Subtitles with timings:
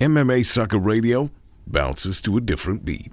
[0.00, 1.30] MMA Sucka Radio
[1.66, 3.12] bounces to a different beat.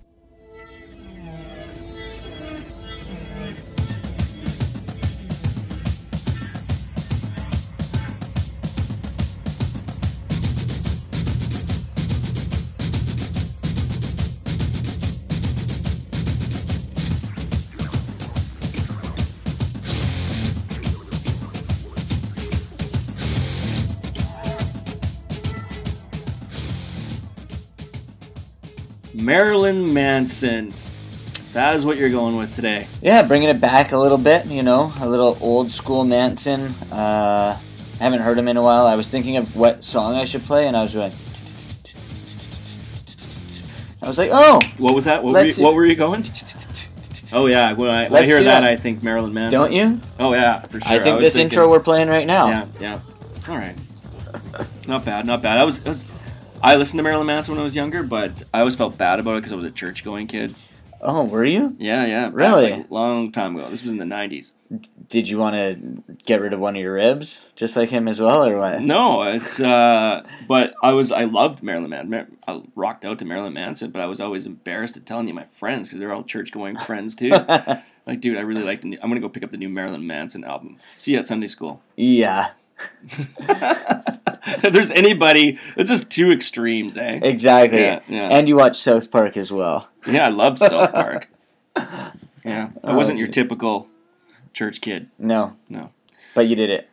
[30.18, 30.74] Marilyn Manson.
[31.54, 32.88] That is what you're going with today.
[33.02, 36.74] Yeah, bringing it back a little bit, you know, a little old school Manson.
[36.92, 37.58] Uh,
[38.00, 38.86] I haven't heard him in a while.
[38.86, 41.12] I was thinking of what song I should play, and I was going.
[44.02, 45.24] I was like, oh, What was that?
[45.24, 46.24] What, were you, what were you going?
[47.34, 48.64] Oh yeah, when I, when I hear that, that.
[48.64, 49.60] I think Marilyn Manson.
[49.60, 50.00] don't you?
[50.18, 50.94] Oh yeah, for sure.
[50.94, 52.48] I think was this thinking- intro we're playing right now.
[52.48, 53.00] Yeah, yeah.
[53.50, 53.76] All right.
[54.88, 55.58] Not bad, not bad.
[55.58, 56.06] I was, I was,
[56.68, 59.36] I listened to Marilyn Manson when I was younger, but I always felt bad about
[59.38, 60.54] it because I was a church-going kid.
[61.00, 61.76] Oh, were you?
[61.80, 62.26] Yeah, yeah.
[62.26, 62.72] back, Really?
[62.72, 63.70] like, long time ago.
[63.70, 64.52] This was in the '90s.
[65.08, 68.20] Did you want to get rid of one of your ribs, just like him as
[68.20, 68.82] well, or what?
[68.82, 72.38] No, it's uh, but I was I loved Marilyn Manson.
[72.48, 75.46] I rocked out to Marilyn Manson, but I was always embarrassed at telling you my
[75.46, 77.30] friends because they're all church going friends too.
[77.30, 78.98] like, dude, I really like the new.
[79.02, 80.78] I'm gonna go pick up the new Marilyn Manson album.
[80.98, 81.82] See you at Sunday school.
[81.96, 82.50] yeah,
[84.64, 87.20] if there's anybody, it's just two extremes, eh?
[87.22, 87.82] exactly.
[87.82, 88.30] Yeah, yeah.
[88.32, 89.90] And you watch South Park as well.
[90.08, 91.28] Yeah, I love South Park.
[91.76, 93.88] Yeah, I Oh, wasn't your typical
[94.54, 95.10] church kid.
[95.20, 95.92] No, No.
[96.34, 96.90] but you did it.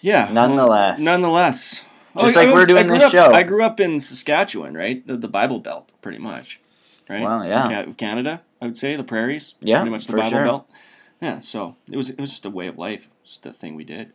[0.00, 0.30] Yeah.
[0.32, 0.98] Nonetheless.
[0.98, 1.82] well, nonetheless.
[2.18, 3.32] Just Oh, like I we're doing this up- show.
[3.32, 5.04] I grew up in Saskatchewan, right?
[5.06, 6.60] The, the Bible Belt, pretty much.
[7.08, 7.22] Right?
[7.22, 7.84] Wow, yeah.
[7.84, 9.54] Ca- Canada, I would say, the prairies.
[9.60, 10.44] Yeah, Pretty much the Bible sure.
[10.44, 10.70] Belt.
[11.20, 13.08] Yeah, so it was it was just a way of life.
[13.24, 14.12] Just a thing we did.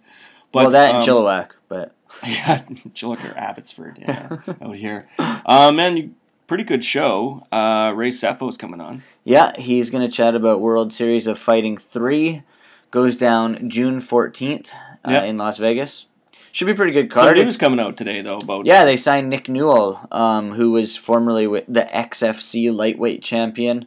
[0.51, 1.93] But, well, that and um, Chilliwack, but
[2.23, 5.07] Yeah, Chilliwack or Abbotsford, yeah, out here.
[5.17, 6.15] Uh, man,
[6.47, 7.45] pretty good show.
[7.51, 9.03] Uh, Ray Sefo's coming on.
[9.23, 12.43] yeah, he's going to chat about World Series of Fighting 3.
[12.91, 15.23] Goes down June 14th uh, Yeah.
[15.23, 16.07] in Las Vegas.
[16.51, 17.37] Should be a pretty good Some card.
[17.37, 21.45] news coming out today, though, about Yeah, they signed Nick Newell, um, who was formerly
[21.45, 23.85] with the XFC lightweight champion.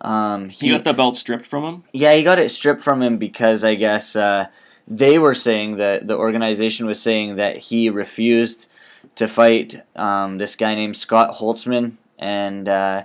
[0.00, 1.84] Um, he got the belt stripped from him.
[1.92, 4.46] Yeah, he got it stripped from him because I guess uh,
[4.86, 8.66] they were saying that the organization was saying that he refused
[9.16, 13.04] to fight um, this guy named Scott Holtzman, and uh,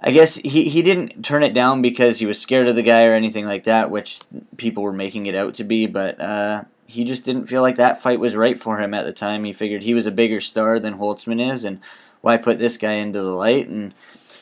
[0.00, 3.04] I guess he, he didn't turn it down because he was scared of the guy
[3.06, 4.20] or anything like that, which
[4.56, 8.02] people were making it out to be, but uh, he just didn't feel like that
[8.02, 9.44] fight was right for him at the time.
[9.44, 11.80] He figured he was a bigger star than Holtzman is, and
[12.20, 13.68] why put this guy into the light?
[13.68, 13.92] And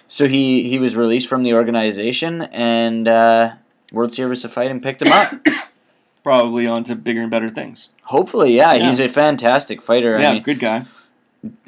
[0.09, 3.55] so he, he was released from the organization, and uh,
[3.93, 5.35] World Series of Fighting picked him up.
[6.27, 7.91] Probably on to bigger and better things.
[8.03, 8.91] Hopefully, yeah, Yeah.
[8.91, 10.19] he's a fantastic fighter.
[10.19, 10.83] yeah, I mean, good guy.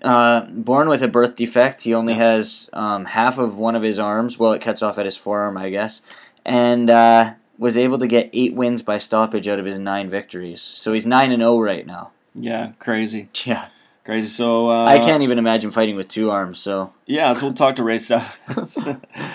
[0.03, 4.01] uh, born with a birth defect, he only has um, half of one of his
[4.01, 4.37] arms.
[4.37, 6.01] Well, it cuts off at his forearm, I guess,
[6.45, 10.61] and uh, was able to get eight wins by stoppage out of his nine victories.
[10.61, 12.11] So he's nine and zero right now.
[12.35, 13.67] Yeah, crazy, Yeah,
[14.09, 14.29] crazy.
[14.29, 16.59] So uh, I can't even imagine fighting with two arms.
[16.59, 17.99] So Yeah, so we'll talk to Ray.
[17.99, 18.39] Ceph-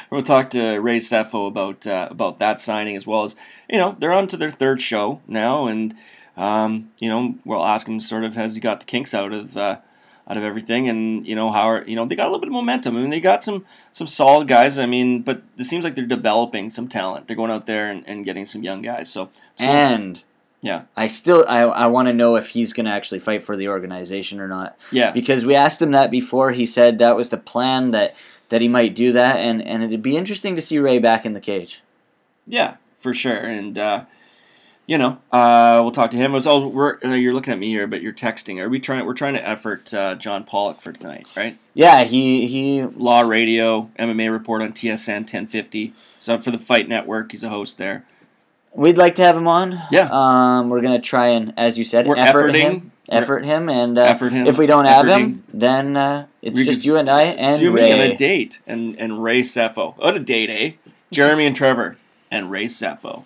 [0.09, 3.35] we'll talk to Ray Sefo about uh, about that signing as well as
[3.69, 5.93] you know they're on to their third show now, and
[6.35, 9.55] um, you know we'll ask him sort of has he got the kinks out of
[9.55, 9.77] uh,
[10.27, 12.47] out of everything, and you know how are, you know they got a little bit
[12.47, 12.97] of momentum.
[12.97, 14.79] I mean they got some some solid guys.
[14.79, 17.27] I mean, but it seems like they're developing some talent.
[17.27, 19.11] They're going out there and, and getting some young guys.
[19.11, 19.29] So
[19.59, 20.23] and
[20.63, 23.57] yeah, I still I, I want to know if he's going to actually fight for
[23.57, 24.77] the organization or not.
[24.91, 26.53] yeah, because we asked him that before.
[26.53, 28.15] He said that was the plan that
[28.47, 31.33] that he might do that, and and it'd be interesting to see Ray back in
[31.33, 31.83] the cage.
[32.47, 33.35] Yeah, for sure.
[33.35, 34.05] And uh,
[34.87, 36.33] you know, uh, we'll talk to him.
[36.33, 38.59] It's all we're, you're looking at me here, but you're texting.
[38.59, 39.05] Are we trying?
[39.05, 41.57] We're trying to effort uh, John Pollock for tonight, right?
[41.73, 45.93] Yeah, he he Law Radio, MMA report on TSN 1050.
[46.19, 48.05] So for the Fight Network, he's a host there.
[48.75, 49.79] We'd like to have him on.
[49.91, 50.09] Yeah.
[50.11, 52.61] Um, we're gonna try and, as you said, We're effort efforting.
[52.61, 54.47] him, effort him, and uh, Effort him.
[54.47, 55.17] if we don't have Efforting.
[55.19, 58.99] him, then uh, it's We just you and I and you and a date, and
[58.99, 59.95] and Ray Sefo.
[59.97, 60.91] What a date, eh?
[61.11, 61.97] Jeremy and Trevor
[62.31, 63.25] and Ray Sefo.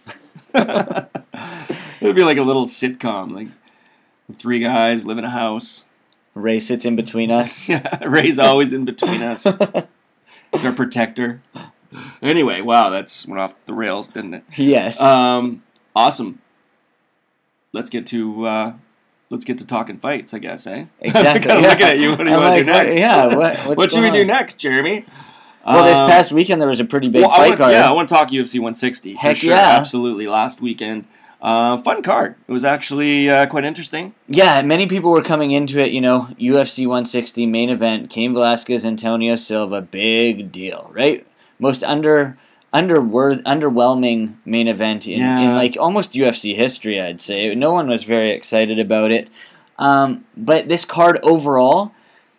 [0.54, 3.48] it would be like a little sitcom, like
[4.34, 5.84] three guys live in a house.
[6.34, 7.68] Ray sits in between us.
[7.70, 9.44] Yeah, Ray's always in between us.
[10.54, 11.42] He's our protector.
[12.22, 14.44] Anyway, wow, that's went off the rails, didn't it?
[14.56, 15.00] yes.
[15.02, 15.64] Um,
[15.96, 16.42] awesome.
[17.74, 18.74] Let's get to uh,
[19.30, 20.86] let's get to talking fights, I guess, eh?
[21.02, 21.70] Exactly, I'm yeah.
[21.70, 22.10] looking at you.
[22.12, 22.98] What do you want to do like, what- next?
[22.98, 25.06] yeah, what- what should we going do next, Jeremy?
[25.66, 27.72] well, this Um, past weekend there was a pretty big well, fight want, card.
[27.74, 29.14] yeah, I want to talk UFC 160.
[29.14, 29.50] for Heck sure.
[29.54, 29.68] yeah.
[29.78, 30.26] Absolutely.
[30.26, 31.06] Last weekend,
[31.42, 32.36] uh, fun card.
[32.48, 34.16] It was actually uh, quite interesting.
[34.30, 35.92] Yeah, many people were coming into it.
[35.92, 41.27] You know, UFC 160 main event, Cain Velasquez, Antonio Silva, big deal, right?
[41.60, 42.38] Most under
[42.74, 45.40] underworth, underwhelming main event in, Yeah.
[45.40, 47.56] in like almost UFC history, I'd say.
[47.56, 49.30] No one was very excited about it.
[49.80, 51.92] Um, but this card overall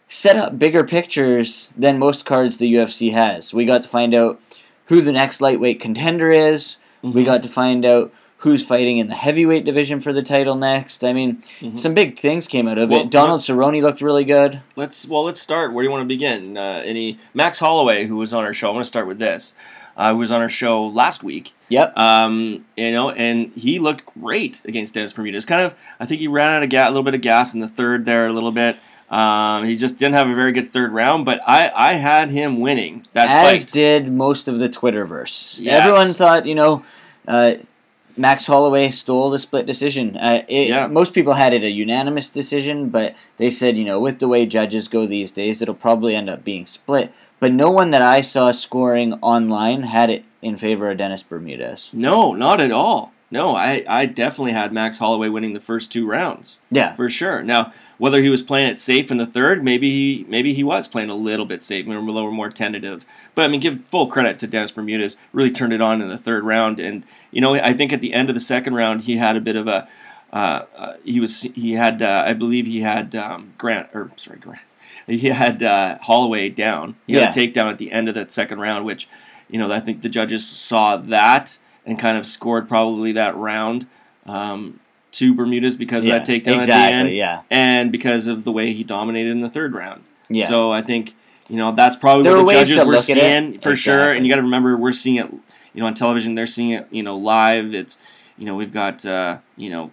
[0.08, 3.52] set up bigger pictures than most cards the UFC has.
[3.54, 4.40] We got to find out
[4.86, 6.76] who the next lightweight contender is.
[7.02, 7.26] We Mhm.
[7.26, 11.02] got to find out who's fighting in the heavyweight division for the title next.
[11.04, 11.78] I mean, Mhm.
[11.78, 13.10] some big things came out of Well, it.
[13.10, 14.60] Donald Cerrone looked really good.
[14.76, 15.72] Let's well, let's start.
[15.72, 16.56] Where do you want to begin?
[16.56, 18.68] Uh, any Max Holloway, who was on our show.
[18.68, 19.54] I'm going to start with this.
[19.96, 21.52] Uh, who was on our show last week.
[21.70, 21.98] Yep.
[21.98, 25.44] Um, you know, and he looked great against Dennis Bermudez.
[25.44, 27.58] Kind of, I think he ran out of gas, a little bit of gas in
[27.58, 28.76] the third there, a little bit.
[29.10, 32.60] Um, he just didn't have a very good third round, but I, I had him
[32.60, 33.72] winning that As fight.
[33.72, 35.56] did most of the Twitterverse.
[35.58, 35.80] Yes.
[35.84, 36.84] Everyone thought, you know,
[37.26, 37.54] uh,
[38.18, 40.16] Max Holloway stole the split decision.
[40.16, 40.86] Uh, it, Yeah.
[40.88, 44.44] Most people had it a unanimous decision, but they said, you know, with the way
[44.44, 47.12] judges go these days, it'll probably end up being split.
[47.40, 51.90] But no one that I saw scoring online had it in favor of Dennis Bermudez.
[51.92, 53.12] No, not at all.
[53.30, 56.58] No, I, I definitely had Max Holloway winning the first two rounds.
[56.70, 56.94] Yeah.
[56.94, 57.42] for sure.
[57.42, 60.88] Now, whether he was playing it safe in the third, maybe he maybe he was
[60.88, 63.04] playing a little bit safe, a little more tentative.
[63.34, 65.16] But I mean, give full credit to Dennis Bermudez.
[65.32, 68.14] Really turned it on in the third round, and you know, I think at the
[68.14, 69.88] end of the second round, he had a bit of a.
[70.32, 74.38] Uh, uh, he was he had uh, I believe he had um, Grant or sorry
[74.38, 74.60] Grant
[75.08, 76.96] he had uh, Holloway down.
[77.06, 79.08] He had a takedown at the end of that second round, which
[79.48, 83.86] you know I think the judges saw that and kind of scored probably that round
[84.26, 84.78] um,
[85.12, 86.16] to Bermudez because yeah.
[86.16, 87.42] of that takedown exactly, at the end yeah.
[87.50, 90.04] and because of the way he dominated in the third round.
[90.28, 90.46] Yeah.
[90.46, 91.16] So I think
[91.48, 93.22] you know that's probably There what the judges were look at it.
[93.22, 94.12] seeing for sure.
[94.12, 95.32] And you got to remember we're seeing it,
[95.72, 96.34] you know, on television.
[96.34, 97.74] They're seeing it, you know, live.
[97.74, 97.96] It's
[98.36, 99.90] you know we've got uh, you know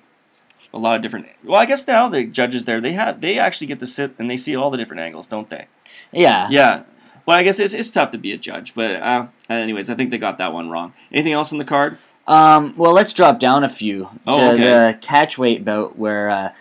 [0.74, 1.28] a lot of different.
[1.46, 4.30] Well, I guess now the judges there they have they actually get to sit and
[4.30, 5.68] they see all the different angles, don't they?
[6.12, 6.50] yeah.
[6.52, 6.84] Yeah.
[7.26, 10.12] Well, I guess it's, it's tough to be a judge, but uh, anyways, I think
[10.12, 10.94] they got that one wrong.
[11.12, 11.98] Anything else in the card?
[12.28, 14.64] Um, well, let's drop down a few Oh, to okay.
[14.64, 16.52] the catchweight bout where uh,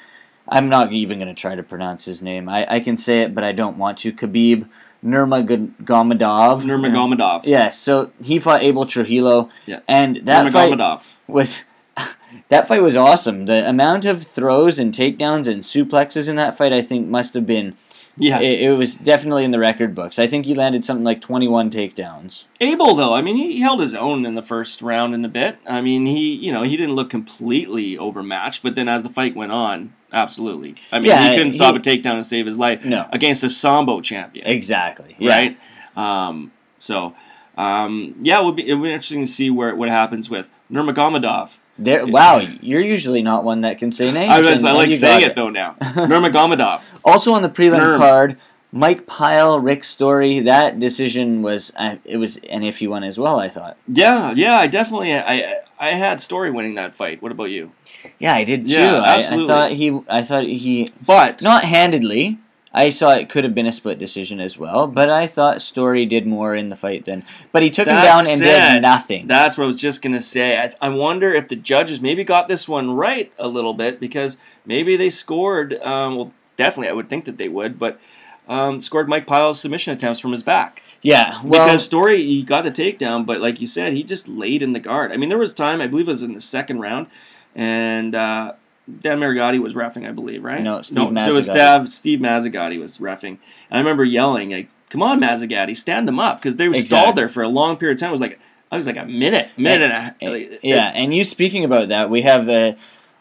[0.48, 2.48] I'm not even going to try to pronounce his name.
[2.48, 4.12] I, I can say it, but I don't want to.
[4.12, 4.68] Khabib
[5.04, 6.62] Nurmagomedov.
[6.62, 7.44] Nurmagomedov.
[7.44, 9.80] Yes, so he fought Abel Trujillo, Yeah.
[9.88, 10.78] and that fight
[11.26, 11.64] was
[12.48, 13.46] that fight was awesome.
[13.46, 17.46] The amount of throws and takedowns and suplexes in that fight, I think, must have
[17.46, 17.76] been.
[18.16, 18.38] Yeah.
[18.40, 20.18] It, it was definitely in the record books.
[20.18, 22.44] I think he landed something like 21 takedowns.
[22.60, 25.58] Abel though, I mean, he held his own in the first round in a bit.
[25.66, 29.34] I mean, he you know he didn't look completely overmatched, but then as the fight
[29.34, 30.76] went on, absolutely.
[30.92, 33.06] I mean, Yeah, he couldn't stop he- a takedown and save his life No.
[33.12, 35.16] against a sambo champion, Exactly.
[35.18, 35.34] Yeah.
[35.34, 35.58] right?
[35.96, 37.14] Um, so.
[37.56, 41.56] Um, yeah, it would be be interesting to see where what happens with Nurmagomedov.
[41.76, 44.32] There, wow, you're usually not one that can say names.
[44.32, 45.74] I was I like saying got it though now.
[45.80, 46.82] Nurmagomedov.
[47.04, 47.98] Also on the prelim Nerm.
[47.98, 48.36] card,
[48.70, 50.40] Mike Pyle, Rick Story.
[50.40, 53.40] That decision was uh, it was an iffy one as well.
[53.40, 53.76] I thought.
[53.88, 57.20] Yeah, yeah, I definitely I I had Story winning that fight.
[57.20, 57.72] What about you?
[58.18, 58.72] Yeah, I did too.
[58.74, 60.00] Yeah, I, I thought he.
[60.08, 62.38] I thought he But not handedly.
[62.74, 66.06] I saw it could have been a split decision as well, but I thought Story
[66.06, 67.24] did more in the fight than.
[67.52, 69.26] But he took him That down and said, did nothing.
[69.28, 70.58] That's what I was just gonna say.
[70.58, 74.36] I, I wonder if the judges maybe got this one right a little bit because
[74.66, 75.74] maybe they scored.
[75.82, 78.00] Um, well, definitely, I would think that they would, but
[78.48, 82.64] um, scored Mike Pyle's submission attempts from his back yeah, well, because Story he got
[82.64, 85.12] the takedown, but like you said, he just laid in the guard.
[85.12, 87.08] I mean, there was time I believe it was in the second round,
[87.54, 88.54] and uh,
[89.00, 90.62] Dan Miragliotta was refing, I believe, right?
[90.62, 91.54] No, Steve so it was Mazzagatti.
[91.56, 93.38] Stav, Steve Mazzagatti was refing, and
[93.72, 96.98] I remember yelling like, "Come on, Mazzagatti, stand them up!" Because they were Exactly.
[96.98, 98.08] stalled there for a long period of time.
[98.08, 98.38] It was like
[98.70, 100.12] I was like a minute, minute and a half.
[100.22, 102.76] Uh, yeah, and you speaking about that, we have a,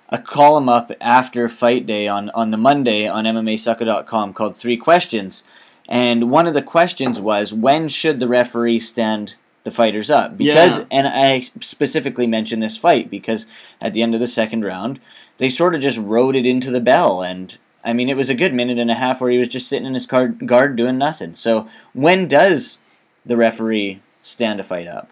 [0.09, 5.43] a column up after fight day on, on the Monday on MMAsucka.com called Three Questions.
[5.89, 10.37] And one of the questions was when should the referee stand the fighters up?
[10.37, 10.85] Because Yeah.
[10.91, 13.45] and I specifically mentioned this fight because
[13.81, 14.99] at the end of the second round,
[15.43, 18.33] they sort of just rode it into the bell and I mean, it was a
[18.33, 20.97] good minute and a half where he was just sitting in his guard, guard doing
[20.97, 21.33] nothing.
[21.33, 22.77] So, when does
[23.25, 25.09] the referee stand a fight up?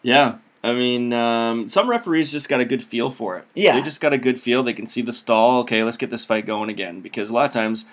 [0.00, 0.36] Yeah.
[0.62, 3.46] I mean, um, some referees just got a good feel for it.
[3.54, 3.74] Yeah.
[3.74, 4.62] They just got a good feel.
[4.62, 5.60] They can see the stall.
[5.60, 7.00] Okay, let's get this fight going again.
[7.00, 7.86] Because a lot of times,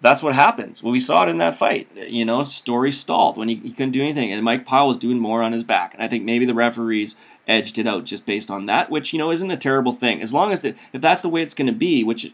[0.00, 0.82] that's what happens.
[0.82, 1.88] Well, we saw it in that fight.
[1.96, 4.32] You know, Story stalled when he, he couldn't do anything.
[4.32, 5.92] And Mike Pyle was doing more on his back.
[5.94, 7.16] And I think maybe the referees
[7.50, 10.22] edged it out just based on that, which, you know, isn't a terrible thing.
[10.22, 12.32] As long as, the, if that's the way it's going to be, which,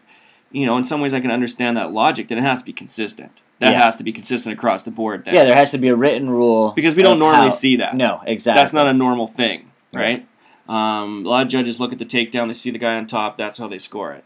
[0.52, 2.72] you know, in some ways I can understand that logic, then it has to be
[2.72, 3.42] consistent.
[3.58, 3.82] That Yeah.
[3.84, 5.34] has to be consistent across the board then.
[5.34, 7.96] Yeah, there has to be a written rule because we don't normally how- see that.
[7.96, 8.60] No, exactly.
[8.60, 10.26] That's not a normal thing, right?
[10.68, 13.36] Um, a lot of judges look at the takedown, they see the guy on top,
[13.38, 14.24] that's how they score it.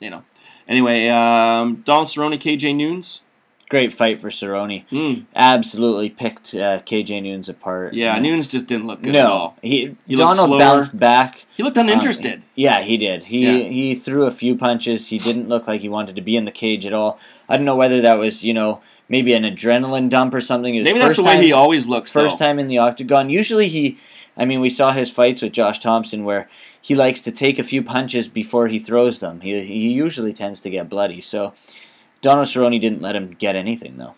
[0.00, 0.22] You know.
[0.68, 3.21] Anyway, um, Donald Cerrone, KJ Noons.
[3.72, 4.84] Great fight for Cerrone.
[4.92, 5.24] Mm.
[5.34, 7.94] Absolutely picked uh, KJ Noons apart.
[7.94, 9.56] Yeah, Noons just didn't look good no, at all.
[9.62, 11.38] he, He Donald bounced back.
[11.56, 12.34] He looked uninterested.
[12.34, 13.24] Um, yeah, he did.
[13.24, 13.68] He Yeah.
[13.70, 15.06] he threw a few punches.
[15.08, 17.18] He didn't look like he wanted to be in the cage at all.
[17.48, 20.74] I don't know whether that was you know maybe an adrenaline dump or something.
[20.82, 22.12] Maybe that's the way time- he always looks.
[22.12, 22.44] first though.
[22.44, 23.30] time in the octagon.
[23.30, 23.96] Usually he,
[24.36, 26.46] I mean, we saw his fights with Josh Thomson where
[26.82, 29.40] he likes to take a few punches before he throws them.
[29.40, 31.22] He he usually tends to get bloody.
[31.22, 31.54] So
[32.22, 34.14] Donald Cerrone didn't let him get anything though.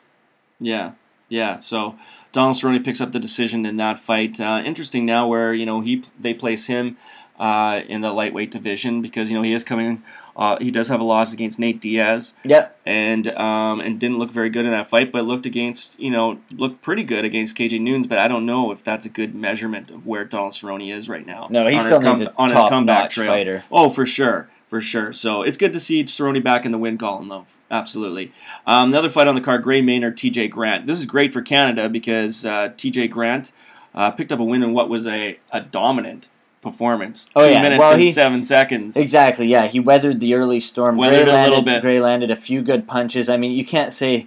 [0.60, 0.92] Yeah,
[1.28, 1.56] yeah.
[1.58, 1.96] So
[2.32, 4.40] Donald Cerrone picks up the decision in that fight.
[4.40, 6.96] Uh, interesting now, where you know he they place him
[7.38, 10.02] uh, in the lightweight division because you know he is coming.
[10.36, 12.76] Uh, he does have a loss against Nate Diaz, Yep.
[12.84, 16.38] and um, and didn't look very good in that fight, but looked against you know
[16.50, 18.06] looked pretty good against KJ Noons.
[18.08, 21.24] But I don't know if that's a good measurement of where Donald Cerrone is right
[21.24, 21.46] now.
[21.50, 23.28] No, he on his still a on his comeback trail.
[23.28, 23.64] fighter.
[23.70, 25.12] Oh, for sure, for sure.
[25.12, 27.46] So it's good to see Cerrone back in the win column, though.
[27.70, 28.32] Absolutely.
[28.66, 30.48] Um, another fight on the card: Gray Maynard, T.J.
[30.48, 30.88] Grant.
[30.88, 33.06] This is great for Canada because uh, T.J.
[33.06, 33.52] Grant
[33.94, 36.28] uh, picked up a win in what was a, a dominant
[36.60, 37.30] performance.
[37.36, 37.62] Oh, Two yeah.
[37.62, 38.96] minutes Well, and he- seven seconds.
[38.96, 39.46] Exactly.
[39.46, 40.96] Yeah, he weathered the early storm.
[40.96, 41.82] Weathered Gray a landed, little bit.
[41.82, 43.28] Gray landed a few good punches.
[43.28, 44.26] I mean, you can't say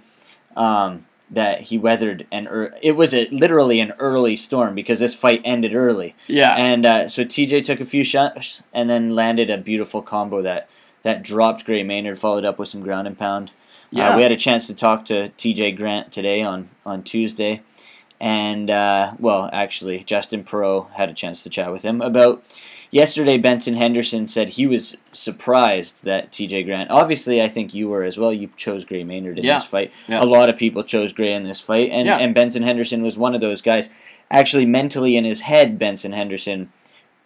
[0.56, 5.14] um, that he weathered and Er- it was a, literally an early storm because this
[5.14, 6.14] fight ended early.
[6.26, 6.54] Yeah.
[6.54, 10.68] And uh, so TJ took a few shots and then landed a beautiful combo that
[11.02, 13.52] that dropped Gray Maynard, followed up with some ground and pound.
[13.90, 14.10] Yeah.
[14.10, 17.62] Uh, we had a chance to talk to TJ Grant today on on Tuesday,
[18.20, 22.42] and uh, well, actually, Justin Perot had a chance to chat with him about.
[22.90, 26.90] Yesterday, Benson Henderson said he was surprised that TJ Grant.
[26.90, 28.32] Obviously, I think you were as well.
[28.32, 29.54] You chose Gray Maynard in Yeah.
[29.58, 29.92] this fight.
[30.06, 30.22] Yeah.
[30.22, 32.16] A lot of people chose Gray in this fight, and, Yeah.
[32.18, 33.90] and Benson Henderson was one of those guys.
[34.30, 36.70] Actually, mentally in his head, Benson Henderson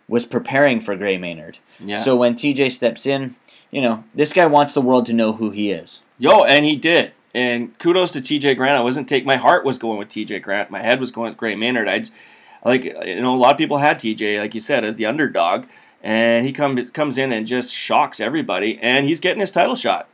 [0.08, 1.58] was preparing for Gray Maynard.
[1.78, 1.98] yeah.
[1.98, 3.36] So when TJ steps in,
[3.70, 6.00] you know, this guy wants the world to know who he is.
[6.18, 7.12] Yo, and he did.
[7.34, 8.76] And kudos to TJ Grant.
[8.76, 10.70] I wasn't take my heart was going with TJ Grant.
[10.70, 11.88] My head was going with Gray Maynard.
[11.88, 12.12] I just,
[12.64, 15.66] like you know a lot of people had TJ like you said as the underdog,
[16.02, 20.08] and he come, comes in and just shocks everybody, and he's getting his title shot.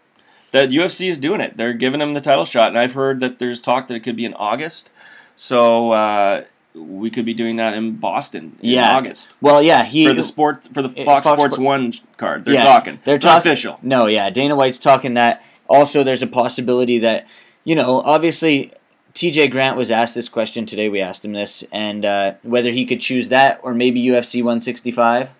[0.50, 1.57] The UFC is doing it.
[1.59, 4.17] They're giving him the title shot, and I've heard that there's talk that it could
[4.17, 4.90] be in August.
[5.37, 8.97] So uh, we could be doing that in Boston in Yeah.
[8.97, 12.45] August Well, yeah, he for the sport for the Fox, Fox Sports Sport- One card.
[12.45, 12.99] They're Yeah, talking.
[13.05, 13.78] they're talking- official.
[13.83, 15.43] No, yeah, Dana White's talking that.
[15.69, 17.26] Also, there's a possibility that,
[17.64, 18.73] you know, obviously
[19.18, 20.88] TJ Grant was asked this question today.
[20.88, 25.32] We asked him this, and uh, whether he could choose that or maybe UFC 165.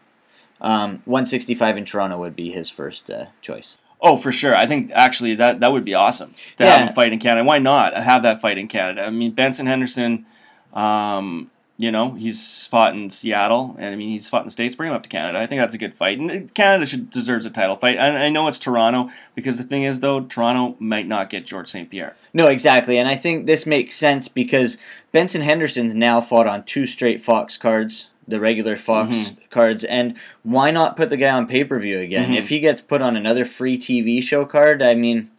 [0.61, 3.79] Um, 165 in Toronto would be his first uh, choice.
[4.01, 4.57] Oh, for sure.
[4.57, 6.77] I think actually that that would be awesome to Yeah.
[6.79, 7.45] have a fight in Canada.
[7.45, 9.05] Why not have that fight in Canada?
[9.05, 10.27] I mean, Benson Henderson,
[10.75, 11.49] um,
[11.81, 14.75] you know, he's fought in Seattle, and I mean, he's fought in the States.
[14.75, 15.39] Bring him up to Canada.
[15.39, 17.97] I think that's a good fight, and Canada should deserves a title fight.
[17.99, 21.69] And I know it's Toronto because the thing is, though, Toronto might not get George
[21.69, 21.89] St.
[21.89, 22.17] Pierre.
[22.35, 24.77] No, exactly, and I think this makes sense because
[25.13, 29.37] Benson Henderson's now fought on two straight Fox cards, the regular Fox Mhm.
[29.49, 32.33] cards, and why not put the guy on pay per view again?
[32.33, 32.39] Mhm.
[32.39, 35.31] If he gets put on another free TV show card, I mean,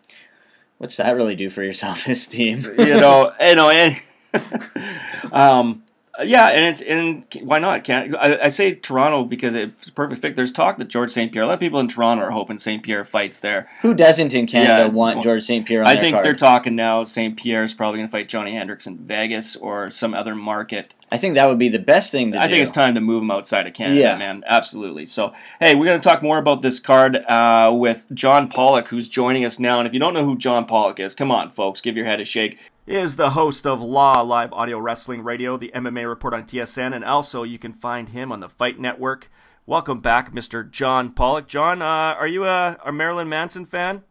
[0.78, 2.60] what's that really do for your self esteem?
[2.80, 3.98] you know, you know, and
[5.34, 5.84] um,
[6.24, 7.84] yeah, and it's and why not?
[7.84, 10.36] Can't I, I say Toronto because it's a perfect fit.
[10.36, 11.32] There's talk that George St.
[11.32, 11.44] Pierre.
[11.44, 12.82] A lot of people in Toronto are hoping St.
[12.84, 13.70] Pierre fights there.
[13.82, 15.66] Who doesn't in Canada Yeah, want well, George St.
[15.66, 16.26] Pierre on I think card?
[16.26, 17.04] they're talking now.
[17.04, 17.36] St.
[17.38, 20.94] Pierre is probably going to fight Johnny Hendricks in Vegas or some other market.
[21.12, 22.52] I think that would be the best thing to I do.
[22.54, 24.16] think it's time to move him outside of Canada, Yeah.
[24.18, 24.44] man.
[24.46, 25.08] Absolutely.
[25.08, 29.08] So, hey, we're going to talk more about this card uh, with John Pollock, who's
[29.08, 29.80] joining us now.
[29.80, 32.22] And if you don't know who John Pollock is, come on, folks, give your head
[32.22, 32.60] a shake.
[32.90, 37.06] Is the host of Law Live Audio Wrestling Radio, the MMA Report on TSN, and
[37.06, 39.30] also you can find him on the Fight Network.
[39.68, 40.68] Welcome back, Mr.
[40.68, 41.48] John Pollock.
[41.48, 44.02] John, uh, are you a, a Marilyn Manson fan?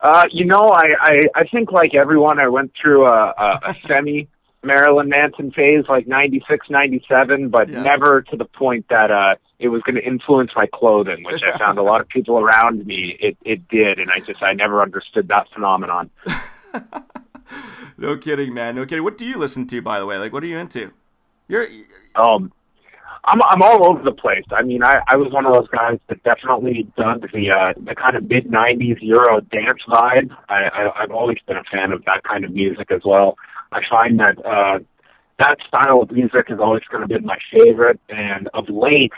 [0.00, 3.74] Uh, you know, I, I, I think like everyone, I went through a, a, a
[3.88, 4.28] semi
[4.62, 7.82] Marilyn Manson phase, like ninety six, ninety seven, but Yeah.
[7.82, 11.58] never to the point that uh, it was going to influence my clothing, which I
[11.58, 14.82] found a lot of people around me it, it did, and I just I never
[14.82, 16.10] understood that phenomenon.
[18.00, 18.74] no kidding, man.
[18.74, 19.04] No kidding.
[19.04, 20.16] What do you listen to, by the way?
[20.16, 20.92] Like, what are you into?
[21.46, 21.68] You're
[22.16, 22.52] Um,
[23.24, 24.44] I'm I'm all over the place.
[24.50, 27.94] I mean, I, I was one of those guys that definitely dug the uh, the
[27.94, 30.34] kind of mid '90s Euro dance vibe.
[30.48, 33.36] I, I I've always been a fan of that kind of music as well.
[33.72, 34.78] I find that uh,
[35.38, 39.12] that style of music has always kind of been my favorite, and of late,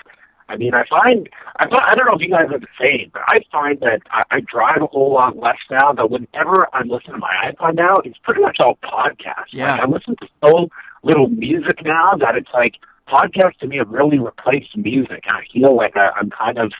[0.52, 3.22] I mean, I find I I don't know if you guys are the same, but
[3.26, 5.92] I find that I, I drive a whole lot less now.
[5.92, 9.50] That whenever I'm listening to my iPod now, it's pretty much all podcasts.
[9.50, 9.72] Yeah.
[9.72, 10.68] Like, I listen to so
[11.02, 12.74] little music now that it's like
[13.08, 16.72] podcasts to me have really replaced music, and I feel like I, I'm kind of.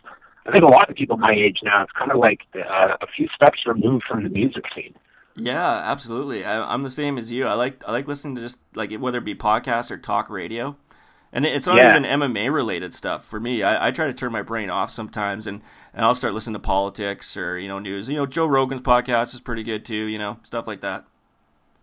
[0.44, 3.06] I think a lot of people my age now, it's kind of like uh, a
[3.16, 4.92] few steps removed from the music scene.
[5.36, 6.44] Yeah, absolutely.
[6.44, 7.46] I, am the same as you.
[7.46, 10.76] I like I like listening to just like whether it be podcasts or talk radio,
[11.32, 11.90] and it's not yeah.
[11.90, 13.62] even MMA related stuff for me.
[13.62, 15.62] I, I try to turn my brain off sometimes, and,
[15.94, 18.08] and I'll start listening to politics or you know news.
[18.08, 20.04] You know, Joe Rogan's podcast is pretty good too.
[20.06, 21.04] You know, stuff like that.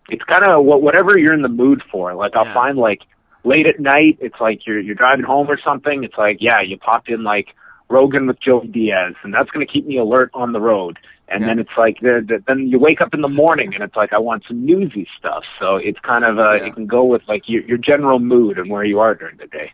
[0.10, 2.14] It's kind of whatever you're in the mood for.
[2.14, 2.54] Like I'll yeah.
[2.54, 3.02] find like
[3.44, 6.04] late at night, it's like you're you're driving home or something.
[6.04, 7.48] It's like yeah, you popped in like
[7.90, 11.00] Rogan with Joe Diaz, and that's going to keep me alert on the road.
[11.32, 11.48] And yeah.
[11.48, 14.14] then it's like the, the, then you wake up in the morning and it's like
[14.14, 15.44] I want some newsy stuff.
[15.60, 16.66] So it's kind of uh, yeah.
[16.66, 19.48] it can go with like your your general mood and where you are during the
[19.48, 19.72] day.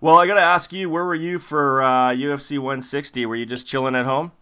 [0.00, 3.26] Well, I got to ask you, where were you for uh, UFC 160?
[3.26, 4.32] Were you just chilling at home?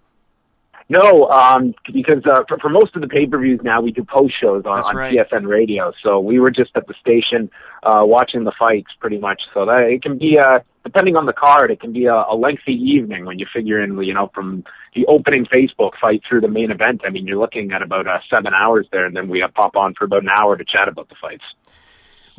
[0.91, 4.05] No, um, because uh, for, for most of the pay per views now we do
[4.05, 5.15] post shows on, on right.
[5.15, 5.93] TSN radio.
[6.03, 7.51] So we were just at the station
[7.83, 9.43] uh, watching the fights pretty much.
[9.53, 12.35] So that it can be uh, depending on the card, it can be a, a
[12.35, 14.65] lengthy evening when you figure in you know from
[14.95, 17.03] the opening Facebook fight through the main event.
[17.05, 19.77] I mean, you're looking at about uh, seven hours there, and then we uh, pop
[19.77, 21.45] on for about an hour to chat about the fights.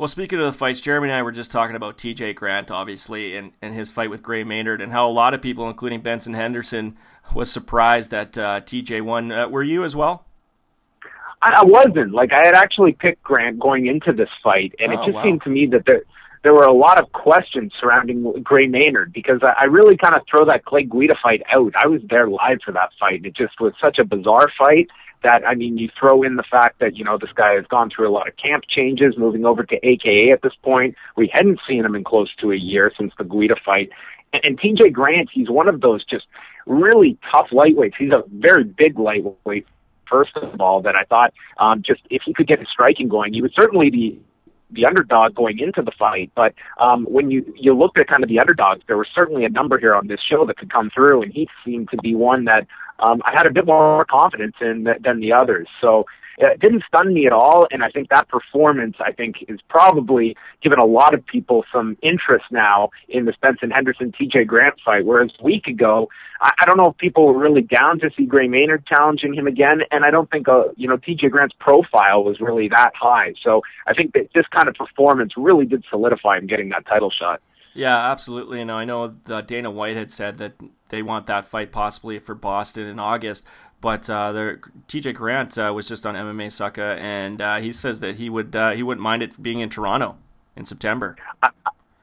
[0.00, 3.36] Well, speaking of the fights, Jeremy and I were just talking about TJ Grant, obviously,
[3.36, 6.32] and, and his fight with Gray Maynard, and how a lot of people, including Benson
[6.32, 6.96] Henderson,
[7.34, 9.30] was surprised that uh, TJ won.
[9.30, 10.24] Uh, were you as well?
[11.42, 12.12] I, I wasn't.
[12.12, 15.22] Like, I had actually picked Grant going into this fight, and oh, it just wow.
[15.22, 16.04] seemed to me that there
[16.42, 20.22] there were a lot of questions surrounding Gray Maynard because I, I really kind of
[20.30, 21.74] throw that Clay Guida fight out.
[21.76, 23.26] I was there live for that fight.
[23.26, 24.88] It just was such a bizarre fight
[25.22, 27.90] that I mean, you throw in the fact that you know this guy has gone
[27.90, 30.94] through a lot of camp changes, moving over to AKA at this point.
[31.16, 33.90] We hadn't seen him in close to a year since the Guida fight,
[34.32, 36.26] and, and TJ Grant, he's one of those just
[36.66, 37.94] really tough lightweights.
[37.98, 39.66] He's a very big lightweight.
[40.08, 43.32] First of all, that I thought um, just if he could get his striking going,
[43.32, 44.20] he would certainly be
[44.72, 46.30] the underdog going into the fight.
[46.34, 49.48] But um, when you you looked at kind of the underdogs, there was certainly a
[49.48, 52.44] number here on this show that could come through, and he seemed to be one
[52.46, 52.66] that
[53.00, 55.68] um, I had a bit more confidence in than the others.
[55.80, 56.06] So
[56.40, 60.36] it didn't stun me at all, and I think that performance, I think, is probably
[60.62, 65.04] given a lot of people some interest now in the Benson Henderson TJ Grant fight.
[65.04, 66.08] Whereas a week ago,
[66.40, 69.46] I, I don't know if people were really down to see Gray Maynard challenging him
[69.46, 73.34] again, and I don't think uh, you know TJ Grant's profile was really that high.
[73.42, 77.10] So I think that this kind of performance really did solidify him getting that title
[77.10, 77.42] shot.
[77.74, 78.60] Yeah, absolutely.
[78.60, 80.54] And I know that Dana White had said that
[80.88, 83.44] they want that fight possibly for Boston in August.
[83.80, 84.56] But uh,
[84.88, 88.54] TJ Grant uh, was just on MMA Sucka, and uh, he says that he would
[88.54, 90.16] uh, he wouldn't mind it being in Toronto
[90.54, 91.16] in September.
[91.42, 91.50] I,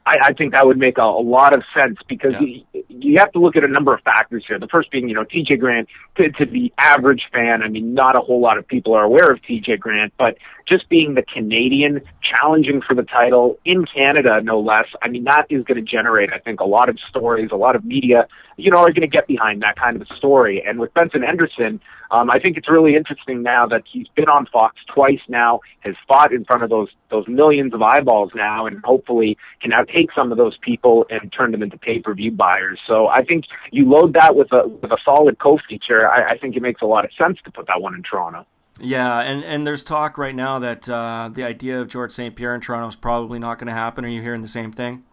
[0.06, 2.77] I think that would make a, a lot of sense because yeah.
[3.08, 4.60] You have to look at a number of factors here.
[4.60, 7.64] The first being, you know, TJ Grant to, to the average fan.
[7.64, 10.90] I mean, not a whole lot of people are aware of TJ Grant, but just
[10.90, 14.88] being the Canadian challenging for the title in Canada, no less.
[15.02, 17.76] I mean, that is going to generate, I think, a lot of stories, a lot
[17.76, 20.64] of media, you know, are going to get behind that kind of a story.
[20.68, 21.80] And with Benson Henderson,
[22.12, 25.96] um, I think it's really interesting now that he's been on Fox twice now, has
[26.08, 30.12] fought in front of those those millions of eyeballs now, and hopefully can now take
[30.16, 32.80] some of those people and turn them into pay per view buyers.
[32.88, 36.10] So I think you load that with a with a solid co-feature.
[36.10, 38.46] I, I think it makes a lot of sense to put that one in Toronto.
[38.80, 42.36] Yeah, and, and there's talk right now that uh, the idea of George St.
[42.36, 44.06] Pierre in Toronto is probably not going to happen.
[44.06, 45.04] Are you hearing the same thing?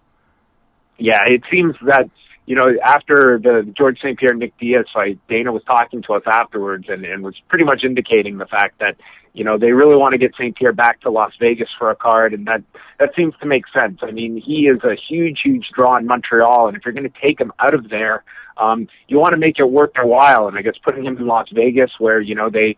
[0.99, 2.11] Yeah, it seems that
[2.47, 4.19] you know after the George St.
[4.19, 7.83] Pierre Nick Diaz fight, Dana was talking to us afterwards and, and was pretty much
[7.85, 8.97] indicating the fact that
[9.33, 10.57] you know they really want to get St.
[10.57, 12.63] Pierre back to Las Vegas for a card, and that
[12.99, 14.01] that seems to make sense.
[14.03, 17.21] I mean, he is a huge, huge draw in Montreal, and if you're going to
[17.23, 18.25] take him out of there,
[18.57, 20.49] um, you want to make it worth their while.
[20.49, 22.77] And I guess putting him in Las Vegas, where you know they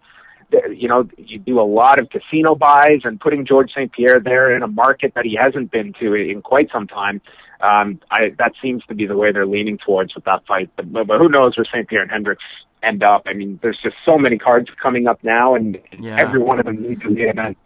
[0.70, 3.92] you know, you do a lot of casino buys and putting George St.
[3.92, 7.20] Pierre there in a market that he hasn't been to in quite some time.
[7.60, 10.70] Um, I, that seems to be the way they're leaning towards with that fight.
[10.76, 11.88] But, but, who knows where St.
[11.88, 12.44] Pierre and Hendricks
[12.82, 13.22] end up?
[13.26, 16.16] I mean, there's just so many cards coming up now, and yeah.
[16.20, 17.58] every one of them needs to a main event.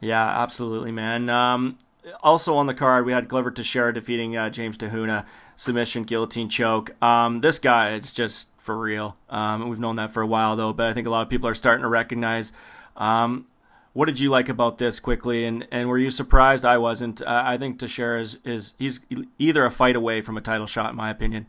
[0.00, 1.28] Yeah, absolutely, man.
[1.28, 1.76] Um,
[2.22, 6.48] also on the card, we had Glover Teixeira defeating uh, James Te Huna submission guillotine
[6.48, 6.90] choke.
[7.02, 9.16] Um, this guy is just for real.
[9.28, 11.48] Um, we've known that for a while though, but I think a lot of people
[11.48, 12.52] are starting to recognize.
[12.96, 13.46] Um,
[13.92, 16.64] what did you like about this quickly, and, and were you surprised?
[16.64, 17.22] I wasn't.
[17.22, 19.00] Uh, I think Teixeira is, is he's
[19.38, 21.46] either a fight away from a title shot, in my opinion.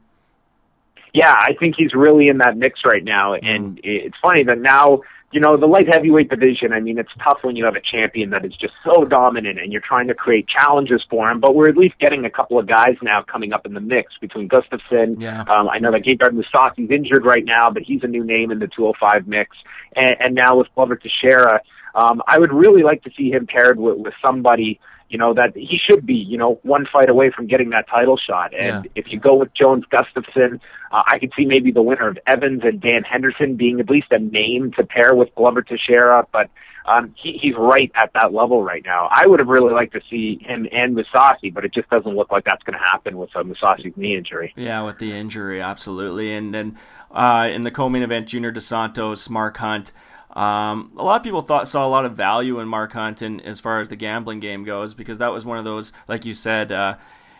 [1.14, 3.82] Yeah, I think he's really in that mix right now, and mm.
[3.84, 5.02] it's funny that now
[5.32, 8.32] you know, the light heavyweight division, I mean, it's tough when you have a champion
[8.32, 11.70] that is just so dominant and you're trying to create challenges for him, but we're
[11.70, 15.22] at least getting a couple of guys now coming up in the mix between Gustafsson.
[15.22, 15.42] Yeah.
[15.44, 18.60] Um, I know that Gegard Mousasi's injured right now, but he's a new name in
[18.60, 19.56] the 205 mix.
[19.96, 21.62] And, and now with Glover Teixeira,
[21.96, 25.56] um, I would really like to see him paired with, with somebody, you know, that
[25.56, 28.54] he should be, you know, one fight away from getting that title shot.
[28.54, 28.92] And Yeah.
[28.96, 30.60] if you go with Jones Gustafsson,
[30.92, 34.08] uh, I could see maybe the winner of Evans and Dan Henderson being at least
[34.12, 36.50] a name to pair with Glover Teixeira, but
[36.86, 39.08] um, he, he's right at that level right now.
[39.12, 42.32] I would have really liked to see him and Mousasi, but it just doesn't look
[42.32, 44.52] like that's going to happen with uh, Mousasi's knee injury.
[44.56, 46.34] Yeah, with the injury, absolutely.
[46.34, 46.78] And then
[47.12, 49.92] uh, in the co-main event, Junior Dos Santos, Mark Hunt.
[50.34, 53.42] Um, a lot of people thought saw a lot of value in Mark Hunt in,
[53.42, 56.34] as far as the gambling game goes because that was one of those, like you
[56.34, 56.96] said, uh,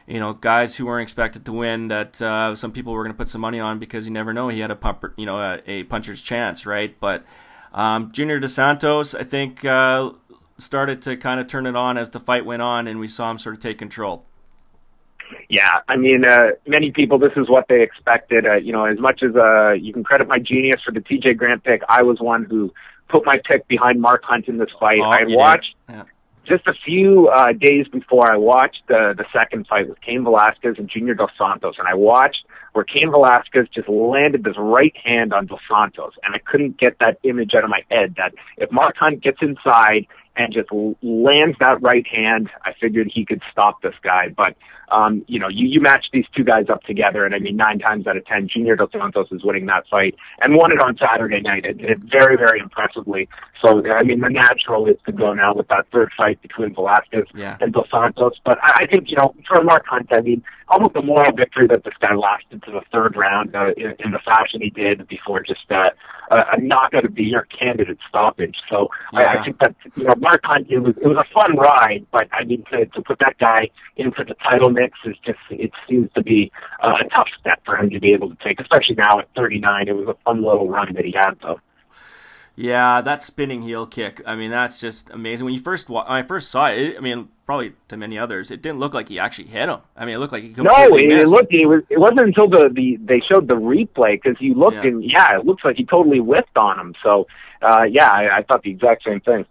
[0.08, 3.18] you know, guys who weren't expected to win that uh, some people were going to
[3.18, 5.62] put some money on because you never know he had a pumper, you know, a,
[5.68, 7.00] a puncher's chance, right?
[7.00, 7.24] But
[7.74, 10.12] um, Junior Dos Santos, I think, uh,
[10.58, 13.32] started to kind of turn it on as the fight went on, and we saw
[13.32, 14.26] him sort of take control.
[15.50, 18.46] Yeah, I mean, uh, many people, this is what they expected.
[18.46, 21.38] Uh, you know, as much as uh, you can credit my genius for the TJ
[21.38, 22.74] Grant pick, I was one who
[23.10, 25.00] put my pick behind Mark Hunt in this fight.
[25.02, 26.04] Oh, I watched Yeah.
[26.46, 30.76] just a few uh, days before I watched the the second fight with Cain Velasquez
[30.78, 35.34] and Junior Dos Santos, and I watched where Cain Velasquez just landed this right hand
[35.34, 38.16] on Dos Santos, and I couldn't get that image out of my head.
[38.18, 40.08] That if Mark Hunt gets inside
[40.42, 40.70] and just
[41.02, 44.30] lands that right hand, I figured he could stop this guy.
[44.36, 44.56] But
[44.92, 47.80] um, you know, you you match these two guys up together, and I mean, nine
[47.80, 50.98] times out of ten, Junior Dos Santos is winning that fight and won it on
[50.98, 51.64] Saturday night.
[51.66, 53.30] It did it very very impressively.
[53.62, 57.28] So I mean, the natural is to go now with that third fight between Velasquez
[57.34, 57.58] Yeah.
[57.62, 58.34] and Dos Santos.
[58.44, 61.68] But I, I think, you know, for Mark Hunt, I mean, almost a moral victory
[61.68, 65.08] that this guy lasted to the third round uh, in, in the fashion he did
[65.08, 65.90] before just uh,
[66.32, 68.56] a, a knockout of the year candidate stoppage.
[68.68, 69.30] So Yeah.
[69.40, 72.30] I think that, you know, Mark Hunt, it was, it was a fun ride, but
[72.32, 76.10] I mean, to, to put that guy into the title mix is just, it seems
[76.14, 79.20] to be uh, a tough step for him to be able to take, especially now
[79.20, 79.90] at 39.
[79.90, 81.60] It was a fun little run that he had, though.
[82.56, 84.22] Yeah, that spinning heel kick.
[84.26, 85.46] I mean, that's just amazing.
[85.46, 88.52] When you first when I first saw it, it, I mean, probably to many others,
[88.52, 89.80] it didn't look like he actually hit him.
[89.96, 91.32] I mean, it looked like he No, completely it, it missed.
[91.32, 91.54] looked.
[91.54, 91.82] It was.
[91.90, 94.84] It wasn't until the, the they showed the replay because you looked Yeah.
[94.92, 96.94] and yeah, it looks like he totally whiffed on him.
[97.02, 97.26] So,
[97.62, 99.46] uh, yeah, I, I thought the exact same thing.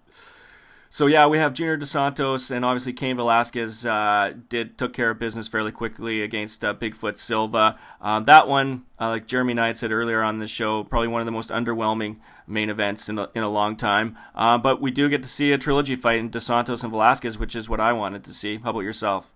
[0.92, 5.10] So yeah, we have Junior Dos Santos and obviously Cain Velasquez uh, did took care
[5.10, 7.78] of business fairly quickly against uh, Bigfoot Silva.
[8.00, 11.26] Um, that one, uh, like Jeremy Knight said earlier on the show, probably one of
[11.26, 12.16] the most underwhelming
[12.48, 14.18] main events in a, in a long time.
[14.34, 17.38] Uh, but we do get to see a trilogy fight in Dos Santos and Velasquez,
[17.38, 18.58] which is what I wanted to see.
[18.58, 19.30] How about yourself?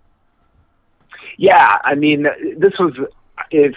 [1.39, 2.27] Yeah, I mean,
[2.59, 2.95] this was
[3.53, 3.77] if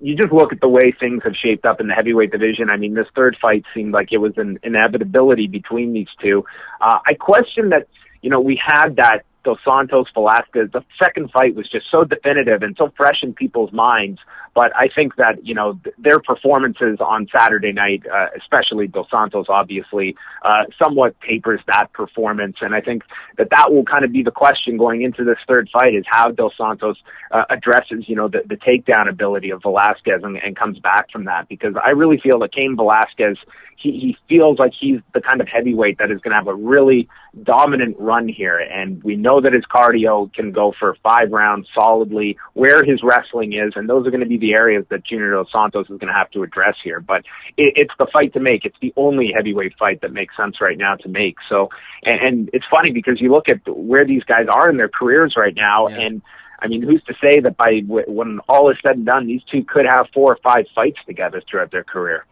[0.00, 2.70] you just look at the way things have shaped up in the heavyweight division.
[2.70, 6.44] I mean, this third fight seemed like it was an inevitability between these two.
[6.80, 7.88] Uh, I question that
[8.22, 10.70] you know we had that Dos Santos Velasquez.
[10.72, 14.20] The second fight was just so definitive and so fresh in people's minds.
[14.58, 19.06] But I think that you know th- their performances on Saturday night, uh, especially Dos
[19.08, 22.56] Santos, obviously, uh, somewhat tapers that performance.
[22.60, 23.04] And I think
[23.36, 26.32] that that will kind of be the question going into this third fight: is how
[26.32, 26.96] Dos Santos
[27.30, 31.26] uh, addresses you know the, the takedown ability of Velasquez and, and comes back from
[31.26, 31.48] that.
[31.48, 33.36] Because I really feel that Cain Velasquez,
[33.76, 36.54] he, he feels like he's the kind of heavyweight that is going to have a
[36.54, 37.08] really
[37.44, 38.58] dominant run here.
[38.58, 43.52] And we know that his cardio can go for five rounds solidly, where his wrestling
[43.52, 46.12] is, and those are going to be the areas that Junior Dos Santos is going
[46.12, 47.00] to have to address here.
[47.00, 47.24] But
[47.56, 48.64] it, it's the fight to make.
[48.64, 51.36] It's the only heavyweight fight that makes sense right now to make.
[51.48, 51.68] So,
[52.04, 55.34] and, and it's funny because you look at where these guys are in their careers
[55.36, 56.00] right now, Yeah.
[56.00, 56.22] and
[56.60, 59.62] I mean, who's to say that by when all is said and done, these two
[59.64, 62.24] could have four or five fights together throughout their career?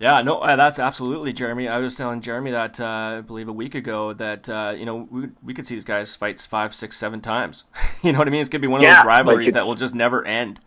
[0.00, 1.68] Yeah, no, uh, that's absolutely Jeremy.
[1.68, 5.06] I was telling Jeremy that uh, I believe a week ago that uh, you know
[5.10, 7.64] we we could see these guys fights five, six, seven times.
[8.02, 8.40] you know what I mean?
[8.40, 10.60] It's gonna be one of Yeah, those rivalries like that will just never end.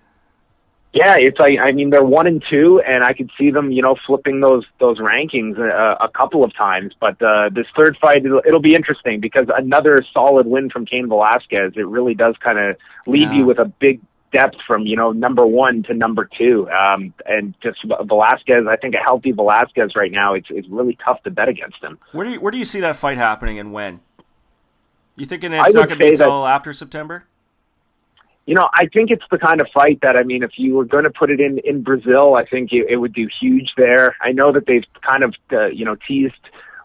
[0.94, 3.82] Yeah, it's like I mean they're one and two, and I could see them, you
[3.82, 6.94] know, flipping those those rankings uh, a couple of times.
[7.00, 11.08] But uh, this third fight, it'll, it'll be interesting because another solid win from Cain
[11.08, 11.74] Velasquez.
[11.76, 13.40] It really does kind of leave Yeah.
[13.40, 14.02] you with a big
[14.34, 16.68] depth from you know number one to number two.
[16.72, 21.22] Um, and just Velasquez, I think a healthy Velasquez right now, it's it's really tough
[21.24, 22.00] to bet against him.
[22.14, 24.00] Where do you where do you see that fight happening and when?
[25.16, 27.26] You thinking it's not gonna be until after September?
[28.48, 30.86] You know, I think it's the kind of fight that I mean, if you were
[30.86, 34.16] going to put it in in Brazil, I think it, it would do huge there.
[34.22, 36.34] I know that they've kind of uh, you know teased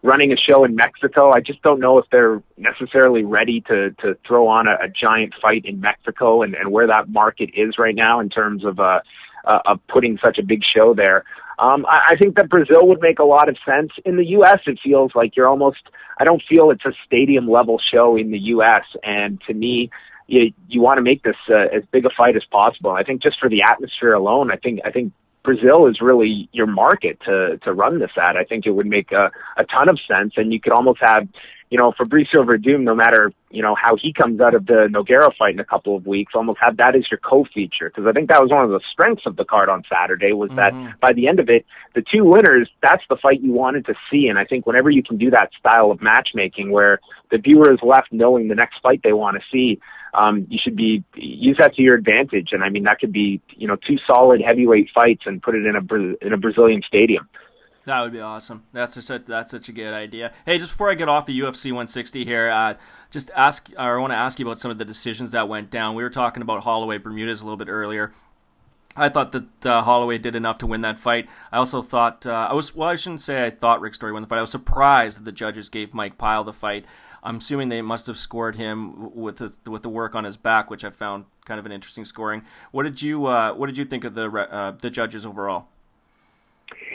[0.03, 1.31] running a show in Mexico.
[1.31, 5.35] I just don't know if they're necessarily ready to to throw on a, a giant
[5.40, 8.98] fight in Mexico and and where that market is right now in terms of uh,
[9.44, 11.22] uh of putting such a big show there.
[11.61, 13.92] Um, I, I think that Brazil would make a lot of sense.
[14.05, 15.83] In the U.S., it feels like you're almost.
[16.18, 18.85] I don't feel it's a stadium level show in the U.S.
[19.05, 19.90] And to me,
[20.33, 22.90] you you want to make this uh, as big a fight as possible.
[22.90, 25.12] I think just for the atmosphere alone, I think I think
[25.45, 28.37] Brazil is really your market to to run this at.
[28.37, 31.29] I think it would make a, a ton of sense, and you could almost have
[31.73, 35.35] you know, Fabricio Werdum, no matter, you know, how he comes out of the Nogueira
[35.35, 37.88] fight in a couple of weeks, almost have that as your co-feature.
[37.88, 40.51] Because I think that was one of the strengths of the card on Saturday was
[40.51, 40.85] mm-hmm.
[40.85, 41.64] that by the end of it,
[41.95, 44.27] the two winners, that's the fight you wanted to see.
[44.29, 47.79] And I think whenever you can do that style of matchmaking where the viewer is
[47.83, 49.81] left knowing the next fight they want to see,
[50.14, 52.48] um, you should be use that to your advantage.
[52.53, 55.64] And I mean, that could be, you know, two solid heavyweight fights and put it
[55.64, 57.29] in a, in a Brazilian stadium.
[57.85, 58.62] That would be awesome.
[58.72, 60.33] That's such that's such a good idea.
[60.46, 62.75] Hey, just before I get off the UFC 160 here, uh,
[63.11, 65.96] just ask I want to ask you about some of the decisions that went down.
[65.96, 68.12] We were talking about Holloway Bermudez a little bit earlier.
[68.94, 71.27] I thought that uh, Holloway did enough to win that fight.
[71.51, 72.90] I also thought uh, I was well.
[72.90, 74.38] I shouldn't say I thought Rick Story won the fight.
[74.38, 76.85] I was surprised that the judges gave Mike Pyle the fight.
[77.23, 80.71] I'm assuming they must have scored him with the, with the work on his back,
[80.71, 82.45] which I found kind of an interesting scoring.
[82.73, 85.69] What did you uh, What did you think of the uh, the judges overall?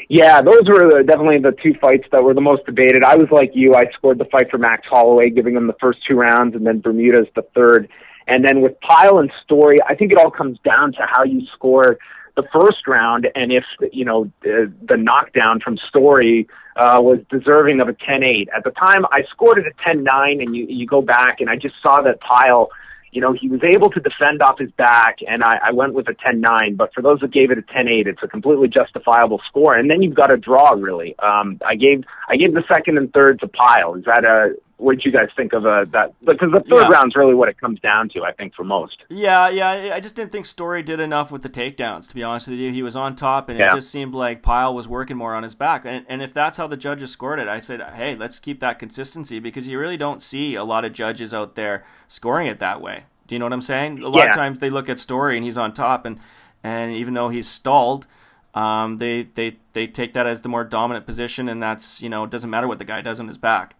[0.09, 3.03] Yeah, those were definitely the two fights that were the most debated.
[3.03, 3.75] I was like you.
[3.75, 6.79] I scored the fight for Max Holloway, giving him the first two rounds, and then
[6.79, 7.89] Bermudez the third.
[8.27, 11.45] And then with Pyle and Story, I think it all comes down to how you
[11.53, 11.97] score
[12.35, 17.81] the first round, and if you know the, the knockdown from Story uh, was deserving
[17.81, 18.47] of a 10-8.
[18.55, 21.55] At the time, I scored it a 10-9, and you you go back, and I
[21.55, 22.69] just saw that Pyle.
[23.11, 26.07] you know, he was able to defend off his back, and I, I went with
[26.07, 26.77] a 10-9.
[26.77, 29.75] But for those that gave it a 10-8, it's a completely justifiable score.
[29.75, 31.15] And then you've got a draw, really.
[31.19, 33.95] Um, I gave I gave the second and third to Pyle.
[33.95, 36.13] Is that a what did you guys think of uh, that?
[36.23, 36.89] Because the third yeah.
[36.89, 39.03] round's really what it comes down to, I think, for most.
[39.09, 39.93] Yeah, yeah.
[39.93, 42.07] I just didn't think Story did enough with the takedowns.
[42.09, 43.71] To be honest with you, he was on top, and yeah.
[43.71, 45.85] it just seemed like Pyle was working more on his back.
[45.85, 48.77] And, and if that's how the judges scored it, I said, hey, let's keep that
[48.77, 52.79] consistency because you really don't see a lot of judges out there scoring it that
[52.79, 53.05] way.
[53.25, 54.03] Do you know what I'm saying?
[54.03, 54.29] A lot yeah.
[54.29, 56.19] of times they look at Story and he's on top, and
[56.63, 58.05] and even though he's stalled.
[58.53, 62.23] Um, they, they they take that as the more dominant position, and that's you know
[62.23, 63.75] it doesn't matter what the guy does on his back.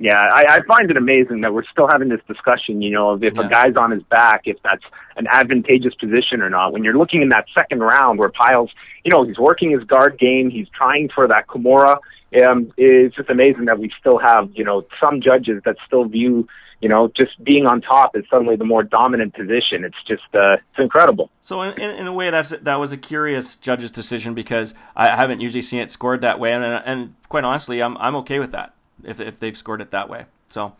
[0.00, 3.24] Yeah, I, I find it amazing that we're still having this discussion, you know, of
[3.24, 3.46] if yeah.
[3.46, 4.84] a guy's on his back, if that's
[5.16, 6.72] an advantageous position or not.
[6.72, 8.70] When you're looking in that second round where Pyle's,
[9.04, 11.98] you know, he's working his guard game, he's trying for that Kimura.
[12.46, 16.46] Um, it's just amazing that we still have, you know, some judges that still view,
[16.80, 19.82] you know, just being on top is suddenly the more dominant position.
[19.82, 21.28] It's just, uh, it's incredible.
[21.42, 25.16] So in, in, in a way, that's that was a curious judge's decision because I
[25.16, 28.52] haven't usually seen it scored that way, and and quite honestly, I'm I'm okay with
[28.52, 30.26] that if if they've scored it that way.
[30.48, 30.74] So,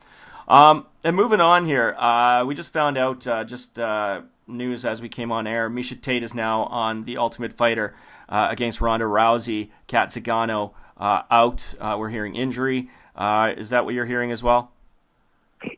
[0.47, 5.03] um, and moving on here, uh, we just found out uh, just uh, news as
[5.03, 5.69] we came on air.
[5.69, 7.95] Miesha Tate is now on the Ultimate Fighter
[8.29, 9.71] uh, against Ronda Rousey.
[9.87, 11.75] Cat Zingano uh, out.
[11.79, 12.89] Uh, we're hearing injury.
[13.19, 14.73] is that what you're hearing as well?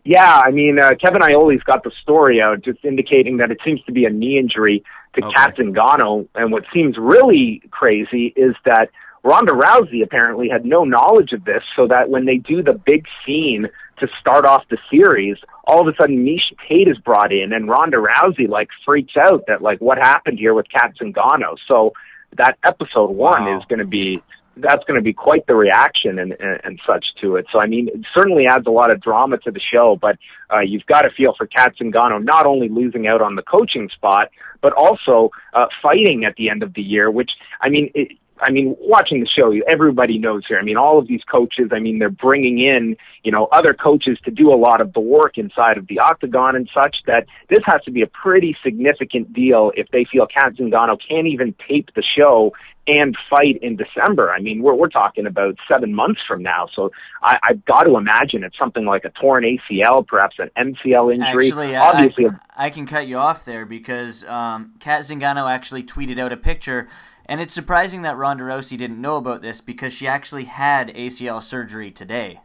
[0.05, 3.93] Yeah, I mean, Kevin Iole's got the story out, just indicating that it seems to
[3.93, 5.35] be a knee injury to okay.
[5.35, 6.29] Cat Zingano.
[6.35, 8.91] And what seems really crazy is that
[9.23, 13.07] Ronda Rousey apparently had no knowledge of this, so that when they do the big
[13.25, 17.53] scene to start off the series, all of a sudden Miesha Tate is brought in,
[17.53, 21.57] and Ronda Rousey like freaks out that like what happened here with Cat Zingano.
[21.69, 21.93] So
[22.37, 23.59] that episode one wow.
[23.59, 24.23] is going to be
[24.57, 27.47] that's going to be quite the reaction and, and, and such to it.
[27.53, 29.97] So I mean, it certainly adds a lot of drama to the show.
[30.01, 30.19] But
[30.53, 33.89] uh, you've got to feel for Cat Zingano not only losing out on the coaching
[33.91, 34.31] spot,
[34.61, 37.11] but also uh, fighting at the end of the year.
[37.11, 37.31] Which
[37.61, 40.59] I mean, it, I mean, watching the show, everybody knows here.
[40.59, 44.19] I mean, all of these coaches, I mean, they're bringing in, you know, other coaches
[44.25, 47.61] to do a lot of the work inside of the octagon and such that this
[47.67, 51.91] has to be a pretty significant deal if they feel Cat Zingano can't even tape
[51.95, 52.53] the show
[52.87, 54.33] and fight in December.
[54.33, 56.67] I mean, we're we're talking about seven months from now.
[56.75, 56.91] So
[57.23, 61.49] I, I've got to imagine it's something like a torn ACL, perhaps an MCL injury.
[61.49, 66.19] Actually, Obviously, I, I, can cut you off there because um, Cat Zingano actually tweeted
[66.19, 66.89] out a picture
[67.31, 71.41] and it's surprising that Ronda Rousey didn't know about this because she actually had ACL
[71.41, 72.41] surgery today.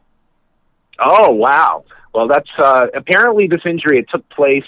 [0.99, 1.83] Oh wow!
[2.13, 3.97] Well, that's uh, apparently this injury.
[3.97, 4.63] It took place.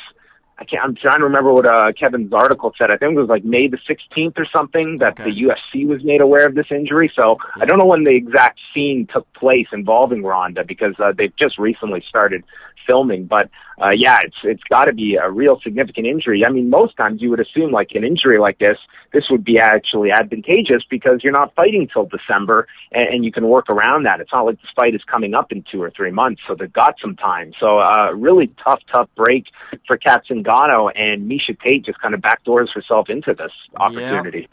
[0.58, 0.84] I can't.
[0.84, 2.90] I'm trying to remember what uh, Kevin's article said.
[2.90, 5.26] I think it was like May the 16th or something that okay.
[5.26, 7.12] the UFC was made aware of this injury.
[7.16, 7.62] So yeah.
[7.62, 11.60] I don't know when the exact scene took place involving Ronda because uh, they've just
[11.60, 12.44] recently started
[12.88, 13.26] filming.
[13.26, 16.44] But uh, yeah, it's it's got to be a real significant injury.
[16.44, 18.78] I mean, most times you would assume like an injury like this,
[19.14, 23.48] this would be actually advantageous because you're not fighting till December and, and you can
[23.48, 24.20] work around that.
[24.20, 26.72] It's not like this fight is coming up in two or three months, so they've
[26.72, 27.54] got some time.
[27.60, 29.46] So uh, really tough, tough break
[29.86, 34.48] for Cat Zingano and Miesha Tate just kind of backdoors herself into this opportunity.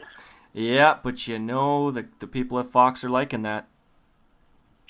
[0.52, 3.68] Yeah, yeah but you know the the people at Fox are liking that.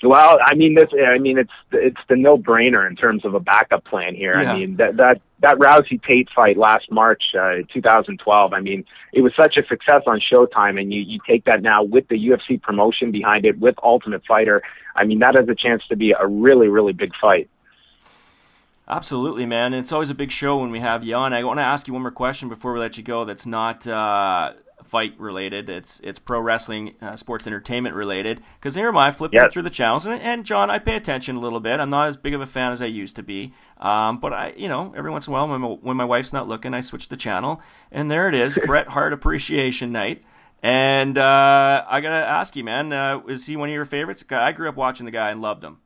[0.05, 0.89] Well, I mean, this.
[0.93, 4.39] I mean, it's it's the no brainer in terms of a backup plan here.
[4.39, 4.53] Yeah.
[4.53, 8.53] I mean, that that that Rousey Tate fight last March, uh, 2012.
[8.53, 11.83] I mean, it was such a success on Showtime, and you you take that now
[11.83, 14.61] with the UFC promotion behind it, with Ultimate Fighter.
[14.95, 17.49] I mean, that has a chance to be a really really big fight.
[18.87, 19.73] Absolutely, man.
[19.73, 21.33] And it's always a big show when we have you on.
[21.33, 23.25] I want to ask you one more question before we let you go.
[23.25, 25.69] That's not uh, fight related.
[25.69, 28.41] It's it's pro wrestling, uh, sports entertainment related.
[28.59, 29.53] Because here am I flipping Yes.
[29.53, 31.79] through the channels, and, and John, I pay attention a little bit.
[31.79, 33.53] I'm not as big of a fan as I used to be.
[33.79, 36.31] Um, but I, you know, every once in a while, when my, when my wife's
[36.33, 40.23] not looking, I switch the channel, and there it is, Bret Hart Appreciation Night.
[40.61, 44.23] And uh, I gotta ask you, man, uh, is he one of your favorites?
[44.29, 45.79] I grew up watching the guy and loved him.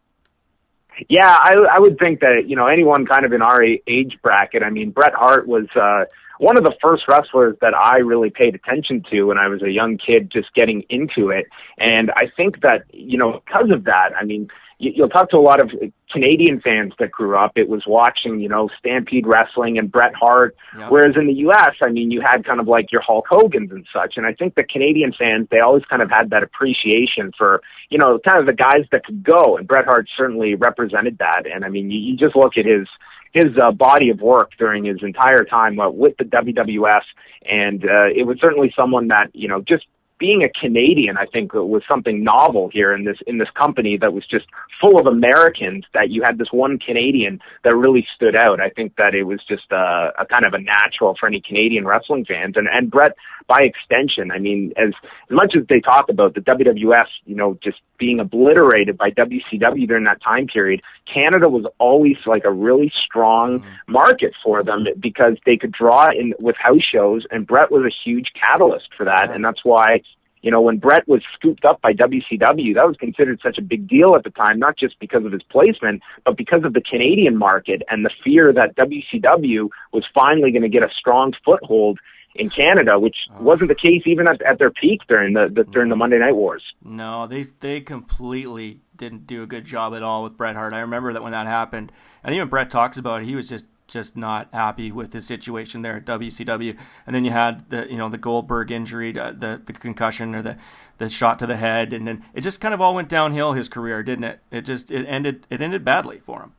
[1.08, 4.64] Yeah, I, I would think that you know anyone kind of in our age bracket.
[4.64, 6.06] I mean, Bret Hart was uh,
[6.40, 9.70] one of the first wrestlers that I really paid attention to when I was a
[9.70, 11.46] young kid, just getting into it.
[11.78, 14.50] And I think that you know because of that, I mean,
[14.80, 15.70] you, you'll talk to a lot of
[16.10, 17.52] Canadian fans that grew up.
[17.56, 20.56] It was watching you know Stampede Wrestling and Bret Hart.
[20.78, 20.92] Yep.
[20.92, 23.86] Whereas in the U.S., I mean, you had kind of like your Hulk Hogan's and
[23.94, 24.14] such.
[24.18, 27.98] And I think the Canadian fans, they always kind of had that appreciation for, you
[27.98, 29.58] know, kind of the guys that could go.
[29.58, 31.44] And Bret Hart certainly represented that.
[31.52, 32.88] And I mean, you, you just look at his,
[33.34, 37.04] his uh, body of work during his entire time uh, with the WWF.
[37.46, 39.86] And uh, it was certainly someone that, you know, just
[40.20, 44.14] being a Canadian, I think was something novel here in this in this company that
[44.14, 44.46] was just
[44.80, 45.86] full of Americans.
[45.94, 48.60] That you had this one Canadian that really stood out.
[48.60, 51.86] I think that it was just a, a kind of a natural for any Canadian
[51.86, 53.16] wrestling fans, and and Bret
[53.48, 54.32] by extension.
[54.32, 54.90] I mean, as
[55.30, 59.88] as much as they talk about the WWF, you know, just being obliterated by WCW
[59.88, 60.82] during that time period,
[61.12, 63.92] Canada was always like a really strong mm-hmm.
[63.92, 68.10] market for them because they could draw in with house shows, and Bret was a
[68.10, 70.02] huge catalyst for that, and that's why
[70.42, 73.88] you know, when Bret was scooped up by WCW, that was considered such a big
[73.88, 77.38] deal at the time, not just because of his placement, but because of the Canadian
[77.38, 82.00] market and the fear that WCW was finally going to get a strong foothold
[82.36, 83.44] in Canada, which oh.
[83.44, 86.00] wasn't the case even at, at their peak during the, the during the mm.
[86.00, 86.64] Monday Night Wars.
[86.84, 90.74] No, they they completely didn't do a good job at all with Bret Hart.
[90.74, 91.92] I remember that when that happened,
[92.24, 95.82] and even Bret talks about it, he was just just not happy with his situation
[95.82, 96.78] there at WCW.
[97.08, 100.58] And then you had the you know the Goldberg injury, the the concussion or the
[101.00, 103.68] the shot to the head, and then it just kind of all went downhill his
[103.68, 104.40] career, didn't it?
[104.52, 106.54] It just it ended it ended badly for him.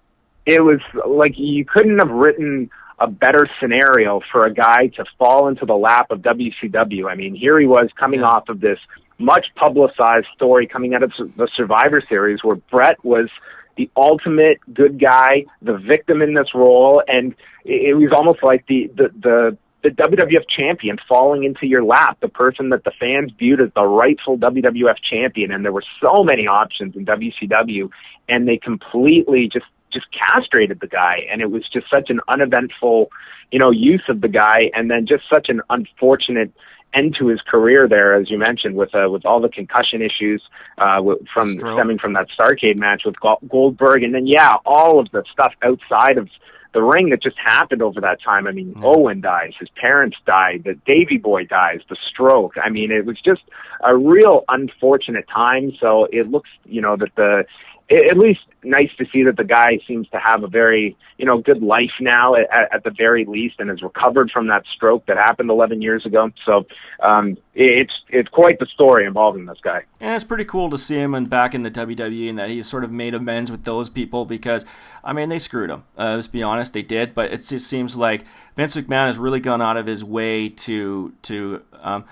[0.46, 5.48] It was like you couldn't have written a better scenario for a guy to fall
[5.48, 7.10] into the lap of WCW.
[7.10, 8.78] I mean, here he was coming off of this
[9.18, 13.28] much publicized story coming out of the Survivor Series where Bret was
[13.76, 17.34] the ultimate good guy, the victim in this role, and
[17.64, 22.28] it, was almost like the, the, the, the WWF champion falling into your lap, the
[22.28, 25.52] person that the fans viewed as the rightful WWF champion.
[25.52, 27.88] And there were so many options in WCW,
[28.28, 33.10] and they completely just just castrated the guy and it was just such an uneventful
[33.50, 36.52] you know use of the guy and then just such an unfortunate
[36.92, 40.42] end to his career there as you mentioned with uh, with all the concussion issues
[40.78, 44.98] uh w- from stemming from that Starcade match with Go- Goldberg and then yeah all
[44.98, 46.28] of the stuff outside of
[46.72, 48.46] the ring that just happened over that time.
[48.46, 52.54] I mean, Owen dies, his parents died, the Davy Boy dies, the stroke.
[52.62, 53.42] I mean, it was just
[53.82, 55.72] a real unfortunate time.
[55.80, 57.44] So it looks, you know, that the
[57.90, 61.38] at least nice to see that the guy seems to have a very you know
[61.38, 65.16] good life now at, at the very least and has recovered from that stroke that
[65.16, 66.66] happened 11 years ago so
[67.02, 70.98] um it's it's quite the story involving this guy And it's pretty cool to see
[70.98, 73.90] him and back in the WWE and that he's sort of made amends with those
[73.90, 74.64] people because,
[75.04, 75.84] I mean, they screwed him.
[75.98, 77.14] Uh, let's be honest, they did.
[77.14, 78.24] But it just seems like
[78.56, 82.04] Vince McMahon has really gone out of his way to to um,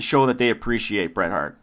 [0.00, 1.56] show that they appreciate Bret Hart.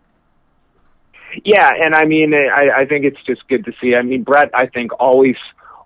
[1.44, 3.96] Yeah, and I mean, I, I think it's just good to see.
[3.96, 5.36] I mean, Bret, I think always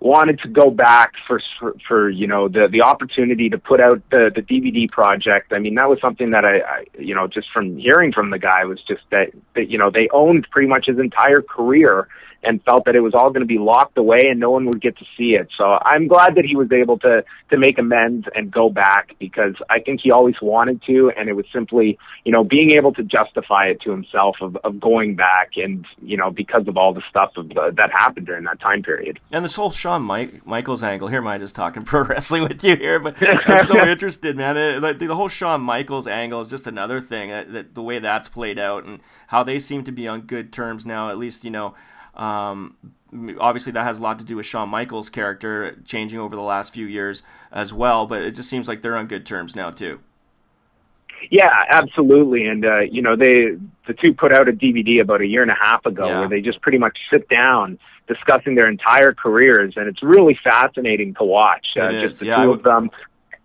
[0.00, 1.40] wanted to go back for
[1.88, 5.52] for, you know the the opportunity to put out the the DVD project.
[5.52, 8.38] I mean, that was something that I, I you know just from hearing from the
[8.38, 12.08] guy was just that that you know they owned pretty much his entire career
[12.42, 14.80] and felt that it was all going to be locked away and no one would
[14.80, 15.48] get to see it.
[15.56, 19.54] So I'm glad that he was able to to make amends and go back because
[19.70, 23.02] I think he always wanted to, and it was simply you know being able to
[23.02, 27.02] justify it to himself of of going back and you know because of all the
[27.08, 29.18] stuff of the, that happened during that time period.
[29.32, 32.62] And this whole Shawn Mike, Michaels angle, here am I just talking pro wrestling with
[32.64, 34.56] you here, but I'm so interested, man.
[34.56, 37.98] It, like, the whole Shawn Michaels angle is just another thing, that, that the way
[37.98, 41.44] that's played out and how they seem to be on good terms now, at least,
[41.44, 41.74] you know,
[42.18, 42.76] um,
[43.40, 46.74] obviously that has a lot to do with Shawn Michaels' character changing over the last
[46.74, 50.00] few years as well, but it just seems like they're on good terms now, too.
[51.30, 52.46] Yeah, absolutely.
[52.46, 53.56] And uh, you know, they
[53.86, 56.20] the two put out a DVD about a year and a half ago Yeah.
[56.20, 61.14] where they just pretty much sit down discussing their entire careers, and it's really fascinating
[61.14, 61.66] to watch.
[61.76, 62.90] Uh, It just the yeah, two would- of them.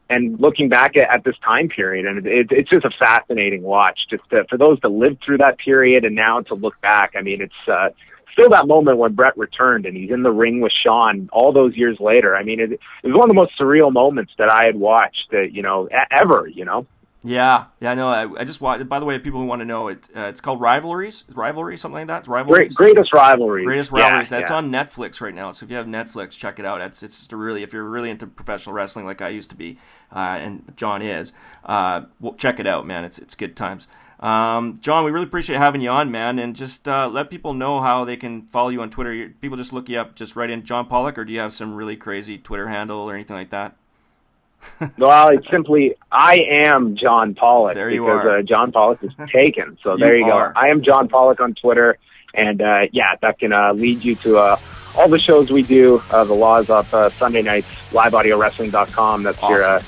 [0.10, 4.02] And looking back at, at this time period, and it, it's just a fascinating watch.
[4.10, 7.22] Just to, for those that lived through that period, and now to look back, I
[7.22, 7.90] mean, it's uh,
[8.34, 11.76] still that moment when Bret returned and he's in the ring with Shawn all those
[11.76, 12.36] years later.
[12.36, 15.30] I mean, it, it was one of the most surreal moments that I had watched,
[15.34, 16.48] uh, you know, ever.
[16.48, 16.86] You know.
[17.26, 18.88] Yeah, yeah, no, I, I just watched.
[18.90, 22.00] By the way, people who want to know it, uh, it's called Rivalries, Rivalry, something
[22.00, 22.20] like that.
[22.20, 22.76] It's Rivalries.
[22.76, 23.64] Great, greatest rivalry.
[23.64, 24.30] Greatest Yeah, rivalries.
[24.30, 24.58] That's yeah.
[24.58, 25.54] on Netflix right now.
[25.54, 26.82] So if you have Netflix, check it out.
[26.82, 29.56] It's it's just a really if you're really into professional wrestling like I used to
[29.56, 29.80] be,
[30.14, 31.32] uh, and John is,
[31.64, 33.06] uh, well, check it out, man.
[33.06, 33.88] It's it's good times.
[34.24, 37.82] Um, John, we really appreciate having you on, man, and just uh, let people know
[37.82, 39.34] how they can follow you on Twitter.
[39.42, 41.76] People just look you up, just write in John Pollock, or do you have some
[41.76, 43.76] really crazy Twitter handle or anything like that?
[44.98, 48.38] Well, it's simply I am John Pollock There you because are.
[48.38, 49.78] uh, John Pollock is taken.
[49.84, 50.54] So You there you are.
[50.54, 50.60] go.
[50.60, 51.98] I am John Pollock on Twitter,
[52.34, 54.58] and uh, yeah, that can uh, lead you to uh,
[54.96, 56.02] all the shows we do.
[56.12, 59.24] Uh, the Laws up uh, Sunday nights, liveaudiowrestling.com.
[59.24, 59.84] That's your uh,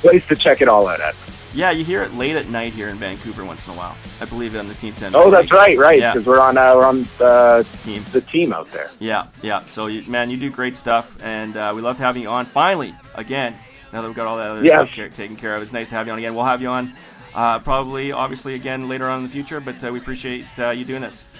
[0.00, 1.14] place to check it all out at.
[1.56, 3.96] Yeah, you hear it late at night here in Vancouver once in a while.
[4.20, 5.14] I believe it on the Team Ten.
[5.14, 6.12] Oh, that's right, right, Yeah.
[6.12, 8.04] because we're on uh, we're on uh, Team.
[8.12, 8.90] the team out there.
[8.98, 9.64] Yeah, yeah.
[9.64, 12.44] So, you, man, you do great stuff, and uh, we love having you on.
[12.44, 13.54] Finally, again,
[13.90, 14.74] now that we've got all that other Yes.
[14.76, 16.34] stuff care, taken care of, it's nice to have you on again.
[16.34, 16.92] We'll have you on
[17.34, 20.84] uh, probably, obviously, again later on in the future, but uh, we appreciate uh, you
[20.84, 21.38] doing this.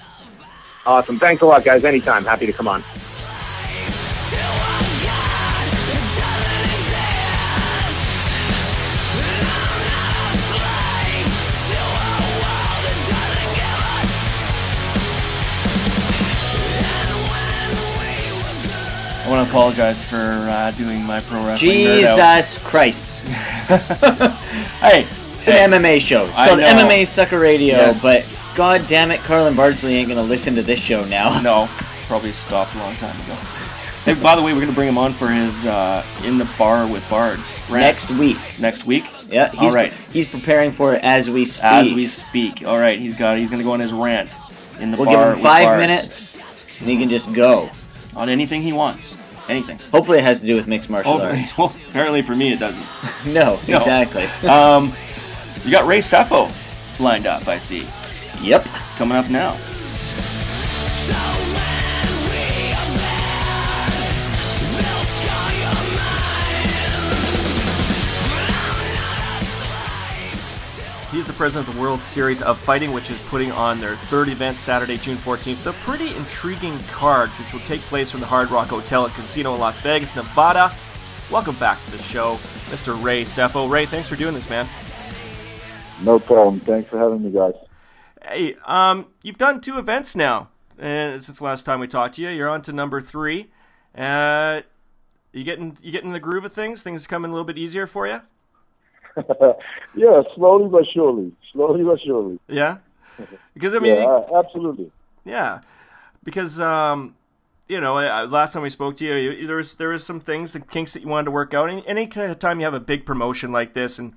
[0.87, 1.19] Awesome.
[1.19, 1.83] Thanks a lot, guys.
[1.83, 2.25] Anytime.
[2.25, 2.83] Happy to come on.
[19.27, 22.37] I want to apologize for uh, doing my pro wrestling nerd out.
[22.37, 23.19] Jesus Christ.
[24.79, 25.05] Hey,
[25.37, 26.23] It's an MMA show.
[26.25, 26.65] It's I called know.
[26.67, 28.01] MMA Sucka Radio, Yes.
[28.01, 31.41] but god damn it, Carlin Bardsley ain't gonna listen to this show now.
[31.41, 31.67] no,
[32.07, 33.33] probably stopped a long time ago.
[34.05, 36.49] Hey, by the way, we're going to bring him on for his uh, In the
[36.57, 38.37] Bar with Bards rant Next week.
[38.57, 39.03] next week.
[39.29, 39.91] Yeah, he's, All right.
[40.13, 41.65] he's preparing for it as we speak.
[41.65, 42.65] As we speak.
[42.65, 43.37] All right, he's got.
[43.37, 44.29] He's going to go on his rant
[44.79, 46.37] in the we'll bar give him five minutes,
[46.79, 47.69] and he can just go.
[48.17, 49.15] On anything he wants.
[49.49, 49.77] Anything.
[49.91, 51.57] Hopefully, it has to do with mixed martial Hopefully, arts.
[51.57, 52.85] well, apparently for me it doesn't.
[53.33, 53.77] No, No.
[53.77, 54.25] exactly.
[54.49, 54.91] Um,
[55.63, 56.51] you got Ray Sefo
[56.99, 57.47] lined up.
[57.47, 57.87] I see.
[58.41, 58.65] yep.
[58.97, 59.55] Coming up now.
[71.11, 74.27] He's the president of the World Series of Fighting, which is putting on their third
[74.27, 75.65] event Saturday, June 14th.
[75.65, 79.53] A pretty intriguing card, which will take place from the Hard Rock Hotel and Casino
[79.53, 80.69] in Las Vegas, Nevada.
[81.31, 82.35] Welcome back to the show,
[82.69, 83.01] Mr.
[83.01, 83.69] Ray Sefo.
[83.69, 84.67] Ray, thanks for doing this, man.
[86.01, 86.59] No problem.
[86.59, 87.53] Thanks for having me, guys.
[88.21, 92.21] Hey, um, you've done two events now uh, since the last time we talked to
[92.21, 92.29] you.
[92.29, 93.49] You're on to number three.
[93.97, 94.59] Uh,
[95.31, 96.83] you getting you getting in the groove of things?
[96.83, 98.19] Things coming a little bit easier for you?
[99.95, 101.31] yeah, slowly but surely.
[101.51, 102.39] Slowly but surely.
[102.47, 102.77] Yeah,
[103.53, 104.91] because I mean, yeah, absolutely.
[105.25, 105.61] yeah,
[106.23, 107.15] because um,
[107.67, 110.19] you know, uh, last time we spoke to you, you, there was there was some
[110.19, 111.69] things, the kinks that you wanted to work out.
[111.69, 114.13] Any, any kind of time you have a big promotion like this, and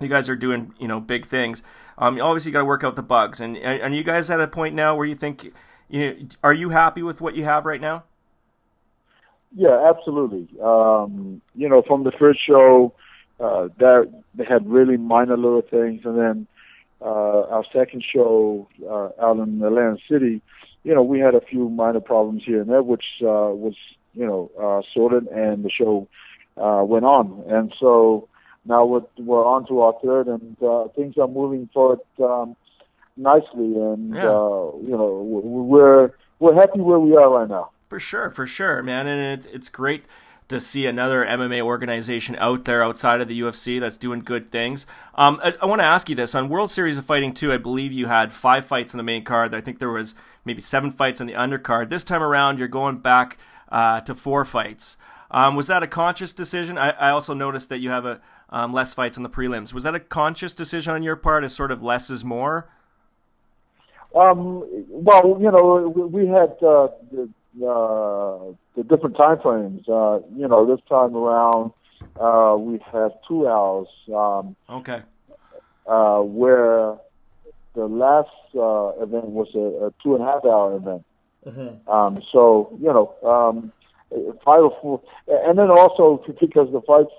[0.00, 1.62] you guys are doing you know big things,
[1.98, 3.40] um, you obviously got to work out the bugs.
[3.40, 5.52] And and you guys at a point now where you think,
[5.88, 8.04] you know, are you happy with what you have right now?
[9.54, 10.48] Yeah, absolutely.
[10.62, 12.94] Um, you know, from the first show,
[13.40, 16.46] uh, that they had really minor little things, and then
[17.00, 20.42] uh, our second show uh, out in Atlantic City,
[20.84, 23.74] you know, we had a few minor problems here and there, which uh, was
[24.14, 26.06] you know uh, sorted, and the show
[26.56, 27.42] uh, went on.
[27.48, 28.28] And so
[28.66, 32.56] now we're we're on to our third, and uh, things are moving forward um,
[33.16, 34.28] nicely, and Yeah.
[34.28, 37.70] uh, you know we're we're happy where we are right now.
[37.88, 40.04] For sure, for sure, man, and it, it's great
[40.50, 44.84] to see another MMA organization out there outside of the UFC that's doing good things.
[45.14, 47.56] Um, I, I want to ask you this on World Series of Fighting 2, I
[47.56, 49.54] believe you had five fights on the main card.
[49.54, 51.88] I think there was maybe seven fights on the undercard.
[51.88, 53.38] This time around, you're going back
[53.70, 54.98] uh, to four fights.
[55.30, 56.76] Um, was that a conscious decision?
[56.76, 58.20] I, I also noticed that you have a
[58.50, 59.72] um, less fights on the prelims.
[59.72, 62.68] Was that a conscious decision on your part, as sort of less is more?
[64.12, 66.88] Um, well, you know, we, we had uh,
[67.56, 69.88] uh, the different time frames.
[69.88, 71.72] Uh, you know, this time around,
[72.18, 75.02] uh, we have two hours, um, Okay.
[75.86, 76.96] uh, where
[77.74, 81.04] the last uh, event was a, a two and a half hour event.
[81.88, 83.72] Um, so, you know, um,
[84.44, 87.12] five or four, and then also because the fights,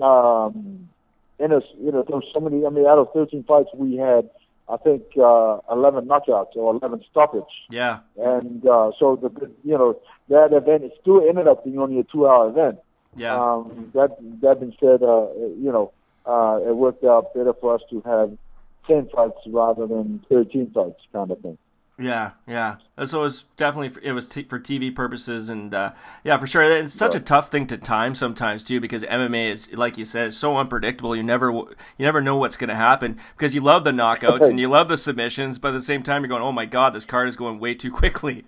[0.00, 0.88] um,
[1.38, 2.64] in us, you know, there so many.
[2.64, 4.28] I mean, out of 13 fights, we had,
[4.68, 7.42] I think, uh, 11 knockouts or 11 stoppage.
[7.70, 7.98] Yeah.
[8.16, 12.48] And uh, so the, you know that event still ended up being only a two-hour
[12.48, 12.78] event.
[13.16, 13.34] Yeah.
[13.34, 15.28] Um, that that being said, uh,
[15.60, 15.92] you know,
[16.26, 18.36] uh, it worked out better for us to have
[18.86, 21.58] 10 fights rather than 13 fights, kind of thing.
[21.96, 22.76] Yeah, yeah.
[23.04, 25.92] So it was definitely it was t- for TV purposes, and uh,
[26.24, 26.62] yeah, for sure.
[26.64, 30.34] It's such a tough thing to time sometimes too, because MMA is like you said,
[30.34, 31.14] so unpredictable.
[31.14, 34.58] You never you never know what's going to happen because you love the knockouts and
[34.58, 37.06] you love the submissions, but at the same time you're going, oh my god, this
[37.06, 38.44] card is going way too quickly.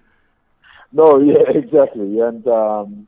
[0.92, 3.06] No, yeah, exactly, and um,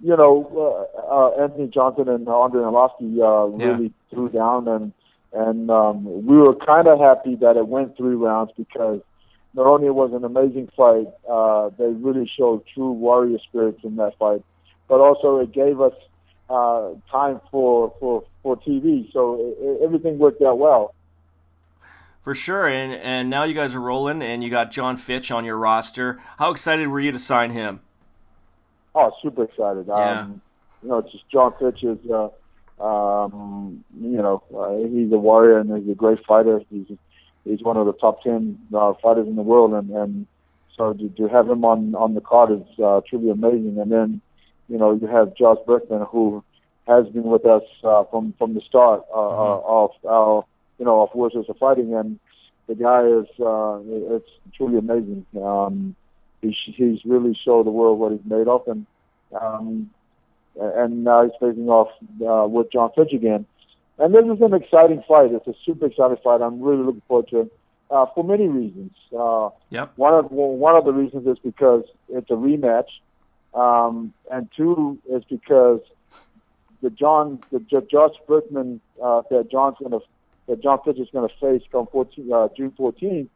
[0.00, 3.66] you know, uh, uh, Anthony Johnson and Andre Arlovski uh, Yeah.
[3.66, 4.92] really threw down, and
[5.32, 9.00] and um, we were kind of happy that it went three rounds because
[9.56, 13.96] not only it was an amazing fight, uh, they really showed true warrior spirits in
[13.96, 14.44] that fight,
[14.86, 15.94] but also it gave us
[16.50, 20.94] uh, time for for for TV, so it, everything worked out well.
[22.22, 25.44] For sure, and and now you guys are rolling, and you got John Fitch on
[25.44, 26.20] your roster.
[26.38, 27.80] How excited were you to sign him?
[28.94, 29.86] Oh, super excited.
[29.88, 30.20] Yeah.
[30.20, 30.40] Um,
[30.82, 32.28] you know, it's just John Fitch is, uh,
[32.82, 36.60] um, you know, uh, he's a warrior and he's a great fighter.
[36.70, 36.86] He's
[37.46, 40.26] he's one of the top ten uh, fighters in the world, and and
[40.76, 43.78] so to, to have him on on the card is uh, truly amazing.
[43.80, 44.20] And then,
[44.68, 46.44] you know, you have Josh Burkman who
[46.86, 50.44] has been with us uh, from from the start uh, uh, of our,
[50.78, 52.18] you know, of World Series of Fighting, and
[52.68, 53.78] the guy is uh,
[54.14, 55.24] it's truly amazing.
[55.40, 55.96] Um,
[56.42, 58.86] he's he's really showed the world what he's made of, and
[59.40, 59.90] um,
[60.58, 61.88] and now he's facing off
[62.26, 63.46] uh, with John Fitch again.
[63.98, 65.32] And this is an exciting fight.
[65.32, 66.42] It's a super exciting fight.
[66.42, 67.52] I'm really looking forward to it
[67.90, 68.92] uh, for many reasons.
[69.16, 69.92] Uh, Yep.
[69.96, 72.88] one of well, one of the reasons is because it's a rematch,
[73.54, 75.80] um, and two is because
[76.82, 80.00] the John the J- Josh Burkman uh, that John's going to
[80.48, 83.28] that John Fitch is going to face come 14, uh, June 14th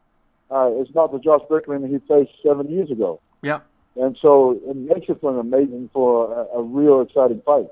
[0.51, 3.19] uh, is not the Josh Burkman he faced seven years ago.
[3.41, 3.59] Yeah.
[3.95, 7.67] And so it makes it for an amazing for a, a real exciting fight.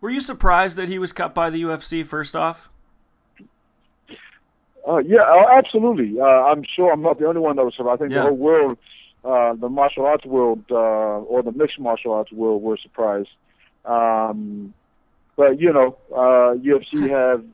[0.00, 2.04] Were you surprised that he was cut by the UFC?
[2.04, 2.68] First off,
[4.86, 6.18] Uh, yeah, oh, absolutely.
[6.18, 8.00] Uh, I'm sure I'm not the only one that was surprised.
[8.00, 8.20] I think Yeah.
[8.22, 8.78] the whole world,
[9.22, 13.28] uh, the martial arts world, uh, or the mixed martial arts world, were surprised.
[13.84, 14.72] Um,
[15.36, 17.44] but you know, uh, UFC have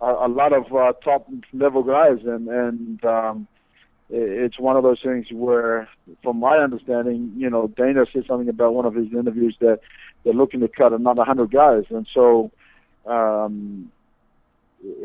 [0.00, 3.48] a, a lot of uh, top level guys, and and um,
[4.10, 5.88] it's one of those things where,
[6.22, 9.80] from my understanding, you know, Dana said something about one of his interviews that
[10.24, 12.50] they're looking to cut another hundred guys, and so.
[13.06, 13.90] Um,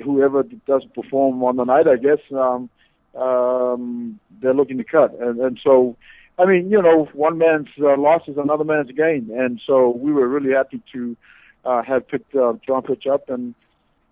[0.03, 2.69] whoever doesn't perform on the night, I guess, um,
[3.15, 5.17] um, they're looking to cut.
[5.19, 5.95] And, and so,
[6.37, 9.29] I mean, you know, one man's uh, loss is another man's gain.
[9.31, 11.17] And so we were really happy to
[11.65, 13.29] uh, have picked uh, John Fitch up.
[13.29, 13.55] And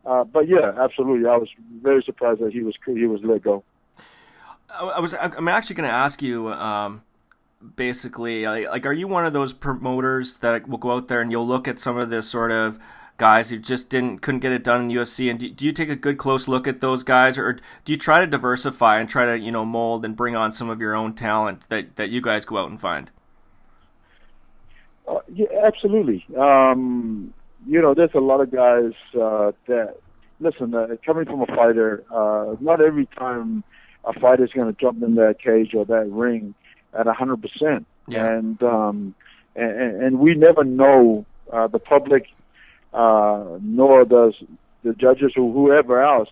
[0.05, 1.49] uh, but yeah, absolutely, I was
[1.81, 3.63] very surprised that he was he was let go.
[4.69, 5.13] I was.
[5.13, 6.49] I'm actually going to ask you.
[6.49, 7.03] Um,
[7.75, 11.31] basically, like, like, are you one of those promoters that will go out there and
[11.31, 12.79] you'll look at some of the sort of
[13.17, 15.71] guys who just didn't couldn't get it done in the UFC, and do, do you
[15.71, 19.09] take a good close look at those guys, or do you try to diversify and
[19.09, 22.09] try to you know mold and bring on some of your own talent that that
[22.09, 23.11] you guys go out and find?
[25.07, 26.25] Uh, yeah, absolutely.
[26.37, 27.33] Um,
[27.65, 29.95] you know, there's a lot of guys uh, that
[30.39, 30.73] listen.
[30.73, 33.63] Uh, coming from a fighter, uh, not every time
[34.05, 36.53] a fighter's going to jump in that cage or that ring
[36.97, 37.85] at a hundred percent.
[38.07, 38.25] Yeah.
[38.25, 39.15] And um,
[39.55, 42.27] and, and we never know uh, the public,
[42.93, 44.35] uh, nor does
[44.83, 46.29] the judges or whoever else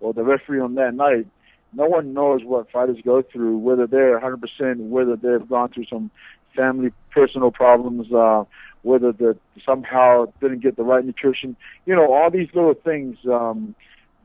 [0.00, 1.26] or the referee on that night.
[1.74, 6.10] No one knows what fighters go through, whether they're 100%, whether they've gone through some
[6.56, 8.44] family, personal problems, uh,
[8.82, 11.56] whether they somehow didn't get the right nutrition.
[11.84, 13.74] You know, all these little things um,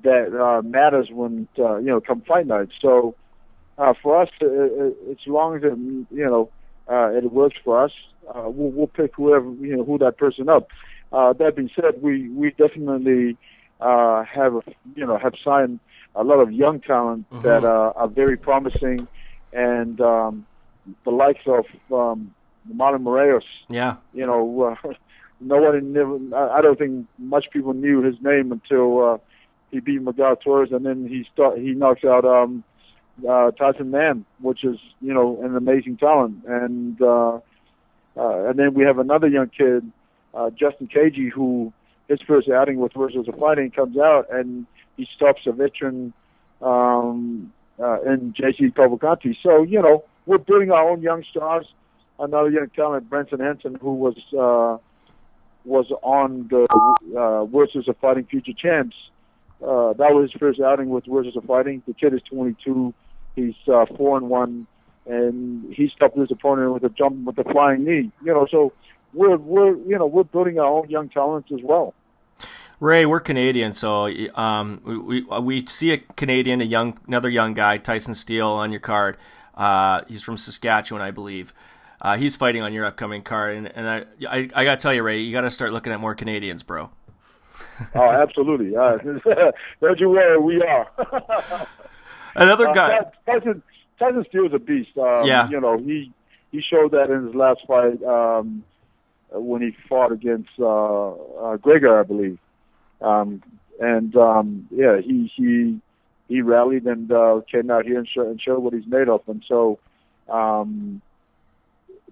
[0.03, 2.69] that uh, matters when uh, you know come fight night.
[2.81, 3.15] So
[3.77, 5.77] uh, for us, uh, uh, as long as it
[6.11, 6.49] you know
[6.89, 7.91] uh, it works for us,
[8.29, 10.67] uh, we'll, we'll pick whoever you know who that person up.
[11.11, 13.37] Uh, that being said, we we definitely
[13.79, 14.53] uh, have
[14.95, 15.79] you know have signed
[16.15, 17.43] a lot of young talent Mhm.
[17.43, 19.07] that uh, are very promising,
[19.51, 20.45] and um,
[21.05, 22.33] the likes of um,
[22.71, 23.43] Marlon Moraes.
[23.69, 24.93] Yeah, You know, uh,
[25.39, 26.17] no one never.
[26.35, 29.17] I I don't think much people knew his name until uh,
[29.73, 32.63] he beat Miguel Torres, and then he start he knocks out um,
[33.27, 37.39] uh, Tyson Nam, which is you know an amazing talent, and uh,
[38.15, 39.91] uh, and then we have another young kid,
[40.33, 41.73] uh, Justin Gaethje, who
[42.07, 44.67] his first outing with World Series of Fighting comes out and
[44.97, 46.13] he stops a veteran
[46.61, 49.35] um, uh, in JZ Cavalcanti.
[49.41, 51.65] So you know we're building our own young stars.
[52.19, 54.77] Another young talent, Brenton Henson, who was uh,
[55.65, 56.67] was on the
[57.19, 58.95] uh, World Series of Fighting Future Champs.
[59.63, 61.81] Uh, that was his first outing with World Series of Fighting.
[61.87, 62.93] The kid is 22.
[63.35, 64.67] He's uh, four and one,
[65.05, 68.11] and he stopped his opponent with a jump with a flying knee.
[68.23, 68.73] You know, so
[69.13, 71.93] we're we're you know we're building our own young talents as well.
[72.79, 77.53] Ray, we're Canadian, so um, we, we we see a Canadian, a young another young
[77.53, 79.17] guy, Tyson Steele, on your card.
[79.55, 81.53] Uh, he's from Saskatchewan, I believe.
[82.01, 85.03] Uh, he's fighting on your upcoming card, and, and I, I, I gotta tell you,
[85.03, 86.89] Ray, you gotta start looking at more Canadians, bro.
[87.95, 88.75] oh, absolutely.
[88.75, 88.97] Uh,
[89.81, 90.87] don't you worry, we are.
[92.35, 92.99] Another uh, guy.
[93.25, 93.63] Tyson,
[93.99, 94.97] Tyson Steele is a beast.
[94.97, 95.49] Um, yeah.
[95.49, 96.11] You know, he
[96.51, 98.63] he showed that in his last fight um,
[99.31, 102.39] when he fought against uh, uh, Gregor, I believe.
[103.01, 103.41] Um,
[103.79, 105.79] and um, yeah, he he
[106.27, 109.21] he rallied and uh, came out here and, show, and showed what he's made of.
[109.27, 109.79] And so,
[110.29, 111.01] um,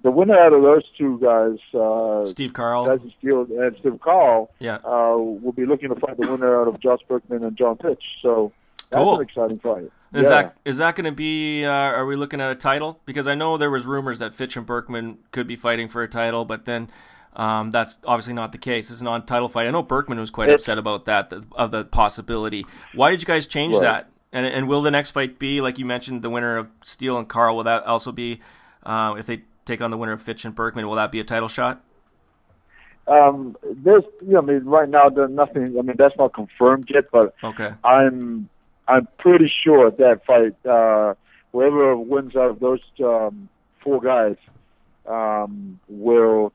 [0.04, 4.52] the winner out of those two guys, uh, Steve Carl, Tyson Steele and Steve Carl,
[4.60, 7.78] yeah, uh, will be looking to fight the winner out of Josh Burkman and John
[7.78, 8.04] Fitch.
[8.22, 8.52] So
[8.90, 9.16] that's cool.
[9.16, 9.92] an exciting fight.
[10.14, 10.30] Is yeah.
[10.30, 11.66] that is that going to be?
[11.66, 13.00] Uh, are we looking at a title?
[13.06, 16.08] Because I know there was rumors that Fitch and Burkman could be fighting for a
[16.08, 16.90] title, but then
[17.34, 18.92] um, that's obviously not the case.
[18.92, 19.68] It's a non-title fight.
[19.68, 22.66] I know Burkman was quite upset about that, the, of the possibility.
[22.94, 23.84] Why did you guys change right.
[23.84, 24.10] that?
[24.34, 27.28] And, and will the next fight be, like you mentioned, the winner of Steele and
[27.28, 27.56] Carl?
[27.56, 28.42] Will that also be,
[28.84, 30.88] uh, if they take on the winner of Fitch and Burkman.
[30.88, 31.84] will that be a title shot?
[33.08, 35.78] Um, there's, you know, I mean, right now there's nothing.
[35.78, 37.74] I mean, that's not confirmed yet, but okay.
[37.84, 38.48] I'm,
[38.88, 41.16] I'm pretty sure that fight, uh,
[41.52, 43.50] whoever wins out of those um,
[43.84, 44.36] four guys,
[45.08, 46.54] um, will,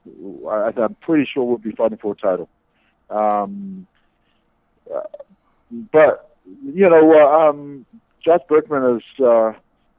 [0.48, 2.48] I, I'm pretty sure will be fighting for a title.
[3.11, 3.86] Um,
[4.92, 5.00] uh,
[5.92, 7.86] but you know, uh, um,
[8.24, 9.52] Josh Burkman is uh,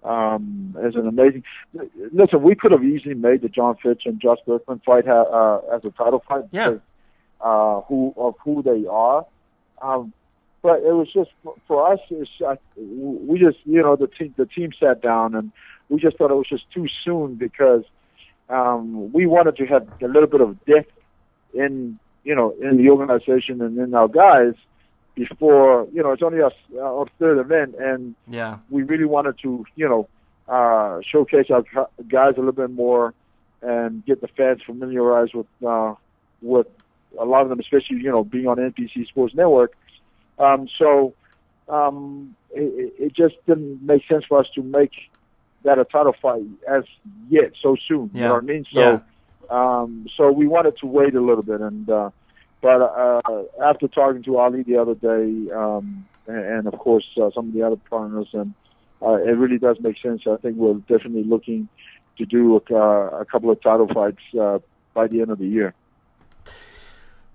[0.08, 1.44] um, is an amazing.
[2.14, 5.76] Listen, we could have easily made the John Fitch and Josh Burkman fight ha- uh,
[5.76, 6.46] as a title fight.
[6.52, 6.70] Yeah.
[6.70, 6.82] Because,
[7.42, 9.26] uh, who of who they are.
[9.82, 10.14] Um,
[10.62, 11.30] but it was just
[11.68, 12.00] for us.
[12.10, 15.52] It's, uh, we just you know the team the team sat down and
[15.90, 17.84] we just thought it was just too soon because
[18.50, 20.92] um, we wanted to have a little bit of depth
[21.54, 24.54] in you know in the organization and in our guys
[25.18, 26.52] before you know it's only our,
[26.82, 30.08] our third event and yeah we really wanted to you know
[30.48, 31.64] uh, showcase our
[32.08, 33.14] guys a little bit more
[33.62, 35.94] and get the fans familiarized with uh,
[36.42, 36.68] with
[37.20, 39.76] a lot of them especially you know being on NBC Sports Network
[40.40, 41.14] um, so
[41.68, 44.92] um, it, it just didn't make sense for us to make
[45.64, 46.84] that a title fight as
[47.30, 48.10] yet so soon.
[48.14, 48.22] Yeah.
[48.22, 48.66] You know what I mean?
[48.72, 49.00] So, Yeah.
[49.50, 52.12] um, so we wanted to wait a little bit, and uh,
[52.62, 53.22] but uh,
[53.64, 57.54] after talking to Ali the other day, um, and, and of course uh, some of
[57.54, 58.54] the other partners, and
[59.02, 60.24] uh, it really does make sense.
[60.28, 61.70] I think we're definitely looking
[62.18, 64.60] to do a, uh, a couple of title fights uh,
[64.94, 65.74] by the end of the year.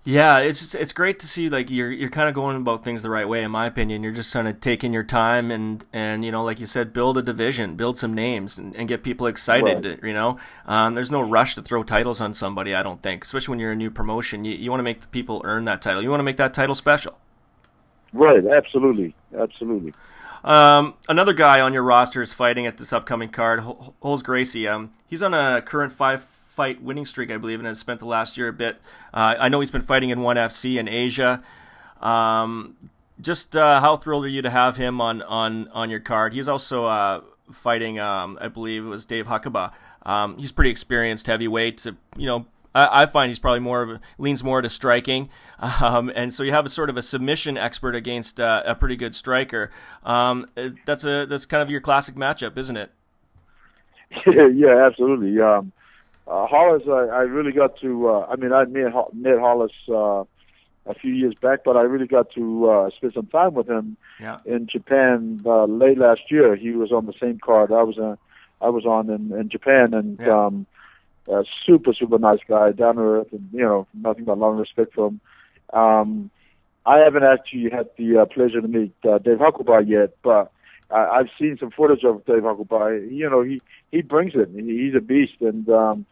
[0.05, 3.05] Yeah, it's just, it's great to see like you're you're kind of going about things
[3.05, 4.03] the right way in my opinion.
[4.03, 7.19] You're just kind of taking your time and and you know like you said, build
[7.19, 9.85] a division, build some names, and, and get people excited.
[9.85, 10.03] Right.
[10.03, 12.75] You know, um, there's no rush to throw titles on somebody.
[12.75, 14.45] I don't think, especially when you're a new promotion.
[14.45, 16.03] You you want to make the people earn that title.
[16.03, 17.17] You want to make that title special.
[18.13, 18.45] Right.
[18.45, 19.15] Absolutely.
[19.39, 19.95] Absolutely.
[20.43, 24.67] Um, another guy on your roster is fighting at this upcoming card, Hol- Rolles Gracie.
[24.67, 28.07] Um, he's on a current five fight winning streak, I believe, and has spent the
[28.07, 28.77] last year a bit.
[29.13, 31.43] Uh, I know he's been fighting in ONE FC in Asia.
[32.01, 32.77] Um,
[33.21, 36.35] just uh, how thrilled are you to have him on on on your card?
[36.35, 39.73] He's also uh, fighting, um, I believe it was Dave Huckaba.
[40.05, 41.87] Um, he's pretty experienced heavyweight.
[42.17, 46.11] You know, I, I find he's probably more of a, leans more to striking, um,
[46.15, 49.15] and so you have a sort of a submission expert against uh, a pretty good
[49.15, 49.71] striker.
[50.05, 50.47] Um,
[50.85, 52.91] that's a that's kind of your classic matchup, isn't it?
[54.27, 55.41] yeah, absolutely.
[55.41, 55.73] Um,
[56.27, 58.09] uh, Rolles, I, I really got to.
[58.09, 60.25] Uh, I mean, I met, met Rolles uh,
[60.91, 63.97] a few years back, but I really got to uh, spend some time with him
[64.21, 64.39] Yeah.
[64.45, 66.57] in Japan uh, late last year.
[66.57, 68.17] He was on the same card I was uh,
[68.61, 70.47] I was on in, in Japan, and Yeah.
[70.47, 70.67] um,
[71.29, 74.61] a super super nice guy, down to earth, and you know nothing but love and
[74.61, 75.21] respect for him.
[75.73, 76.31] Um,
[76.85, 80.51] I haven't actually had the uh, pleasure to meet uh, Dave Huckaba yet, but
[80.91, 83.09] I, I've seen some footage of Dave Huckaba.
[83.11, 83.63] You know, he
[83.93, 84.49] he brings it.
[84.55, 86.07] He's a beast, and um,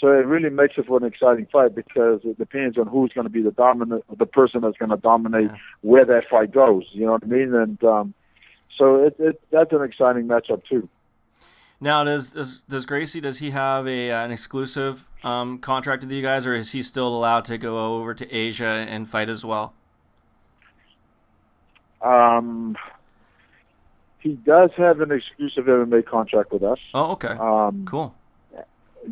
[0.00, 3.26] so it really makes it for an exciting fight because it depends on who's going
[3.26, 5.56] to be the dominant, the person that's going to dominate Yeah.
[5.82, 6.84] where that fight goes.
[6.92, 7.54] You know what I mean?
[7.54, 8.14] And um,
[8.78, 10.88] so it, it that's an exciting matchup too.
[11.80, 16.12] Now, does does, does Gracie does he have a uh, an exclusive um, contract with
[16.12, 19.44] you guys, or is he still allowed to go over to Asia and fight as
[19.44, 19.74] well?
[22.00, 22.76] Um,
[24.24, 26.78] he does have an exclusive MMA contract with us.
[26.94, 28.14] Oh, okay, Um, cool.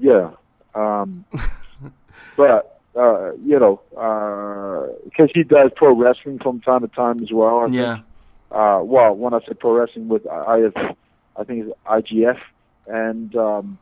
[0.01, 0.31] Yeah.
[0.75, 1.25] Um,
[2.37, 3.81] but uh, you know,
[5.05, 7.61] because he does pro wrestling from time to time as well.
[7.61, 7.95] I Yeah.
[7.95, 8.07] Think.
[8.51, 10.75] Uh, well, when I say pro wrestling with IF,
[11.37, 12.39] I think it's IGF
[12.87, 13.79] and um,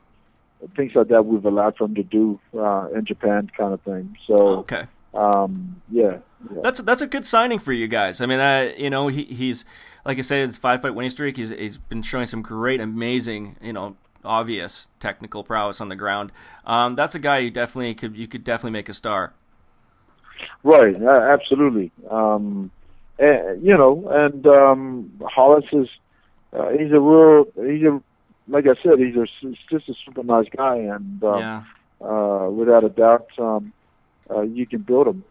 [0.77, 1.25] things like that.
[1.25, 4.17] We've allowed for him to do uh, in Japan, kind of thing.
[4.27, 4.83] So, Okay.
[5.13, 6.17] um, yeah,
[6.53, 6.61] yeah.
[6.63, 8.21] That's that's a good signing for you guys.
[8.21, 9.65] I mean, uh, you know, he, he's
[10.05, 11.37] like I said, his five fight winning streak.
[11.37, 16.31] He's he's been showing some great, amazing, you know, obvious technical prowess on the ground.
[16.65, 19.33] Um, that's a guy you definitely could you could definitely make a star.
[20.63, 21.91] Right, uh, absolutely.
[22.09, 22.71] Um,
[23.19, 25.87] and, you know, and um, Rolles is
[26.53, 28.01] uh, he's a real he's a
[28.47, 31.63] like I said he's a he's just a super nice guy, and um, yeah.
[32.01, 33.71] uh, without a doubt, um,
[34.29, 35.23] uh, you can build him.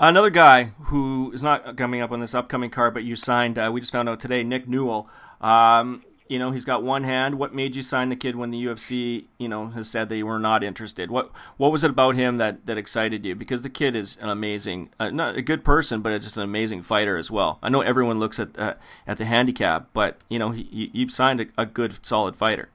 [0.00, 3.58] Another guy who is not coming up on this upcoming card, but you signed.
[3.58, 5.08] Uh, we just found out today, Nick Newell.
[5.40, 7.36] Um, you know, he's got one hand.
[7.36, 10.38] What made you sign the kid when the UFC, you know, has said they were
[10.38, 11.10] not interested?
[11.10, 13.34] What What was it about him that, that excited you?
[13.34, 16.82] Because the kid is an amazing, uh, not a good person, but just an amazing
[16.82, 17.58] fighter as well.
[17.60, 18.74] I know everyone looks at uh,
[19.04, 22.68] at the handicap, but you know, he, he, you signed a, a good, solid fighter.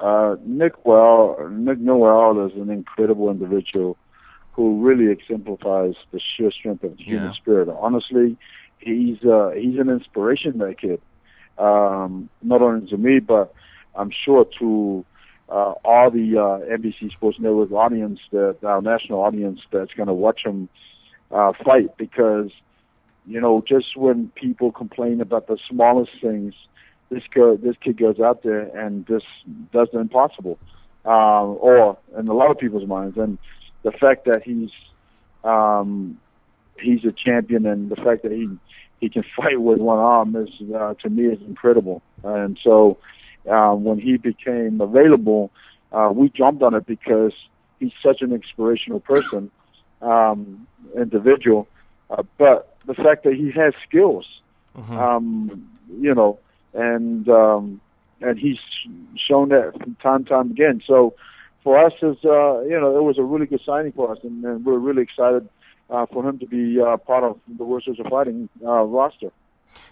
[0.00, 3.96] Uh, Nick Well, Nick Newell is an incredible individual
[4.52, 7.32] who really exemplifies the sheer strength of the human Yeah.
[7.32, 7.68] spirit.
[7.68, 8.36] Honestly,
[8.78, 10.58] he's uh, he's an inspiration.
[10.58, 11.00] That kid,
[11.58, 13.52] um, not only to me, but
[13.94, 15.04] I'm sure to
[15.48, 20.14] uh, all the uh, NBC Sports Network audience, that our national audience that's going to
[20.14, 20.68] watch him
[21.30, 21.96] uh, fight.
[21.96, 22.50] Because
[23.26, 26.54] you know, just when people complain about the smallest things,
[27.10, 29.26] this go this kid goes out there and just
[29.72, 30.58] does the impossible,
[31.04, 33.38] um, or in a lot of people's minds, and
[33.82, 34.70] the fact that he's
[35.44, 36.18] um,
[36.78, 38.48] he's a champion and the fact that he
[39.00, 42.02] he can fight with one arm is uh, to me is incredible.
[42.24, 42.98] And so
[43.50, 45.50] uh, when he became available,
[45.92, 47.32] uh, we jumped on it because
[47.80, 49.50] he's such an inspirational person,
[50.00, 50.66] um,
[50.96, 51.66] individual.
[52.10, 54.26] Uh, but the fact that he has skills,
[54.76, 54.96] Mhm.
[54.98, 55.68] um,
[56.00, 56.38] you know,
[56.72, 57.80] and um,
[58.20, 58.58] and he's
[59.16, 60.80] shown that from time time again.
[60.86, 61.14] So
[61.62, 64.44] for us, is uh, you know, it was a really good signing for us, and,
[64.44, 65.48] and we're really excited
[65.90, 69.30] uh, for him to be uh, part of the of Fighting uh, roster.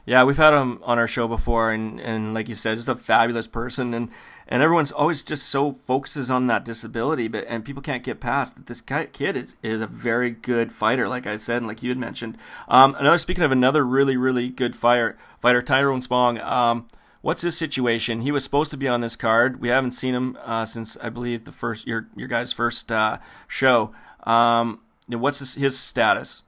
[0.05, 2.97] Yeah, we've had him on our show before, and, and like you said, just a
[2.97, 4.11] fabulous person, and,
[4.49, 8.57] and everyone's always just so focuses on that disability, but and people can't get past
[8.57, 11.83] that this guy, kid is, is a very good fighter, like I said, and like
[11.83, 12.37] you had mentioned.
[12.69, 16.39] Um, another speaking of another really really good fighter, fighter Tyrone Spong.
[16.41, 16.87] Um,
[17.23, 18.23] what's his situation?
[18.23, 19.61] He was supposed to be on this card.
[19.61, 23.19] We haven't seen him uh, since I believe the first your your guys' first uh,
[23.49, 23.93] show.
[24.25, 26.43] Um, what's his, his status?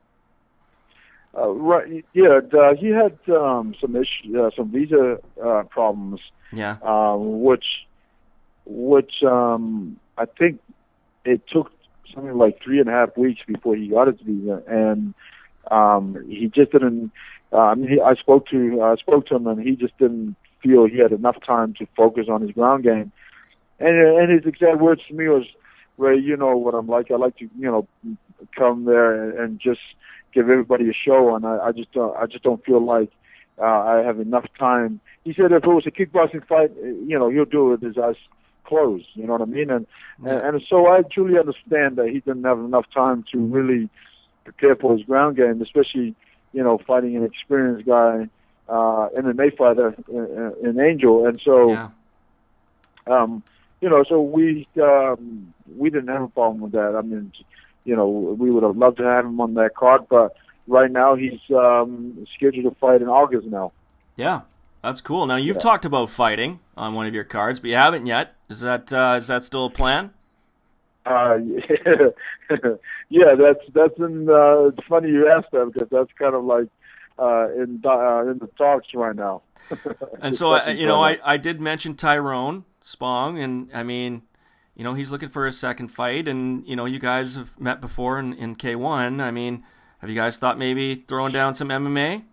[1.36, 6.20] Uh, right, yeah, uh, he had um, some issue, uh, some visa uh, problems,
[6.52, 6.76] Yeah.
[6.82, 7.64] um, which,
[8.66, 10.60] which um, I think
[11.24, 11.72] it took
[12.12, 15.14] something like three and a half weeks before he got his visa, and
[15.70, 17.12] um, he just didn't.
[17.50, 20.36] Uh, I mean, he, I spoke to I spoke to him, and he just didn't
[20.62, 23.12] feel he had enough time to focus on his ground game.
[23.78, 25.44] And and his exact words to me was,
[25.98, 27.10] "Ray, you know what I'm like.
[27.10, 27.86] I like to you know
[28.56, 29.80] come there and, and just
[30.32, 33.10] give everybody a show, and I, I just don't I just don't feel like
[33.58, 37.28] uh, I have enough time." He said if it was a kickboxing fight, you know,
[37.28, 38.16] he'll do it with his eyes
[38.64, 39.06] closed.
[39.14, 39.70] You know what I mean?
[39.70, 39.86] And
[40.24, 43.88] and, and so I truly understand that he didn't have enough time to really
[44.44, 46.14] prepare for his ground game, especially
[46.52, 48.28] you know fighting an experienced guy,
[48.76, 51.88] uh, MMA fighter in, in Angel, and so Yeah.
[53.06, 53.42] um,
[53.80, 56.94] you know, so we um, we didn't have a problem with that.
[56.96, 57.32] I mean,
[57.84, 60.28] you know, we would have loved to have him on that card, but
[60.66, 63.72] right now he's um, scheduled to fight in August now.
[64.16, 64.42] Yeah,
[64.82, 65.26] that's cool.
[65.26, 65.68] Now you've Yeah.
[65.70, 68.34] talked about fighting on one of your cards, but you haven't yet.
[68.48, 70.10] Is that uh, is that still a plan?
[71.04, 71.38] Uh,
[73.10, 74.28] yeah, that's that's in.
[74.28, 76.68] Uh, it's funny you asked that because that's kind of like
[77.18, 79.42] uh, in the- uh, in the talks right now.
[80.20, 84.22] And so I, you know, I, I did mention Tyrone Spong, and I mean,
[84.74, 87.80] you know, he's looking for a second fight, and you know, you guys have met
[87.80, 89.20] before in, in K one.
[89.20, 89.62] I mean,
[90.00, 92.24] have you guys thought maybe throwing down some MMA?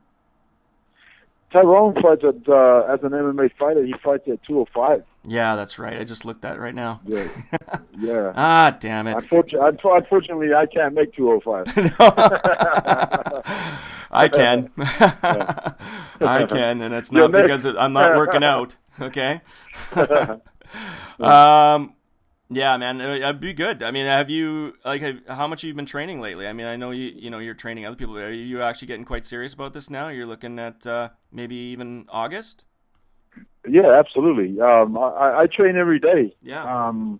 [1.52, 3.84] Tyrone fights at uh, as an MMA fighter.
[3.84, 5.04] He fights at 205.
[5.26, 6.00] Yeah, that's right.
[6.00, 7.02] I just looked at it right now.
[7.06, 7.28] Yeah,
[8.00, 8.34] yeah.
[8.36, 9.16] Ah, damn it.
[9.16, 11.76] Unfortunately, unfortunately, I can't make 205.
[14.12, 14.70] I can.
[14.78, 18.76] I can, and it's not because I'm not working out.
[19.02, 19.42] Okay.
[21.20, 21.94] um,
[22.50, 23.84] yeah, man, uh, it'd be good.
[23.84, 26.48] I mean, have you like have, how much you've you been training lately?
[26.48, 28.18] I mean, I know you you know you're training other people.
[28.18, 30.10] Are you actually getting quite serious about this now?
[30.10, 32.66] You're looking at uh, maybe even August.
[33.68, 34.60] Yeah, absolutely.
[34.60, 36.36] Um, I, I train every day.
[36.42, 36.88] Yeah.
[36.88, 37.20] Um,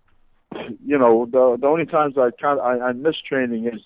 [0.84, 3.80] you know, the the only times I kind of, I, I miss training is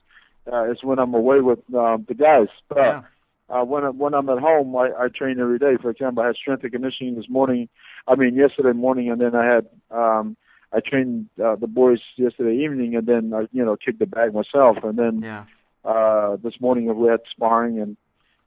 [0.50, 2.48] uh, is when I'm away with um, the guys.
[2.68, 3.02] But Yeah.
[3.50, 5.76] uh, when I, when I'm at home, I, I train every day.
[5.80, 7.68] For example, I had strength and conditioning this morning.
[8.08, 10.36] I mean, yesterday morning, and then I had um,
[10.74, 14.34] I trained uh, the boys yesterday evening, and then I you know kicked the bag
[14.34, 15.44] myself, and then Yeah.
[15.84, 17.96] uh, this morning we had sparring and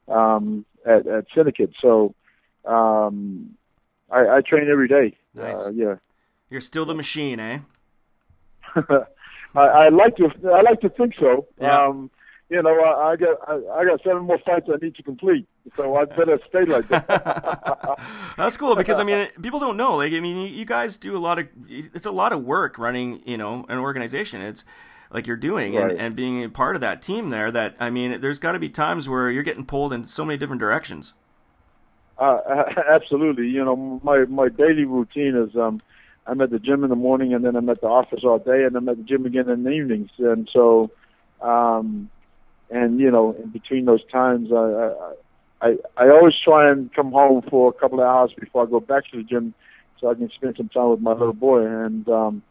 [0.08, 1.72] um, at at Syndicate.
[1.80, 2.14] So
[2.64, 3.56] um,
[4.10, 5.16] I, I train every day.
[5.34, 5.56] Nice.
[5.56, 5.94] Uh, yeah.
[6.50, 7.58] You're still the machine, eh?
[8.74, 9.04] I,
[9.54, 11.46] I like to I like to think so.
[11.60, 11.86] Yeah.
[11.86, 12.10] Um,
[12.50, 15.46] you know, I, I got I, I got seven more fights I need to complete,
[15.74, 17.98] so I better stay like that.
[18.36, 19.96] That's cool because I mean, people don't know.
[19.96, 21.48] Like, I mean, you, guys do a lot of.
[21.68, 24.40] It's a lot of work running, you know, an organization.
[24.40, 24.64] It's
[25.10, 25.90] like you're doing Right.
[25.90, 27.50] and, and being a part of that team there.
[27.50, 30.38] That I mean, there's got to be times where you're getting pulled in so many
[30.38, 31.14] different directions.
[32.18, 32.38] Uh,
[32.88, 33.48] absolutely.
[33.48, 35.80] You know, my my daily routine is um,
[36.26, 38.64] I'm at the gym in the morning, and then I'm at the office all day,
[38.64, 40.10] and I'm at the gym again in the evenings.
[40.18, 40.90] And so,
[41.40, 42.10] um,
[42.70, 45.14] and you know, in between those times, I I
[45.60, 48.80] I, I always try and come home for a couple of hours before I go
[48.80, 49.54] back to the gym,
[50.00, 51.66] so I can spend some time with my little boy.
[51.66, 52.42] And um,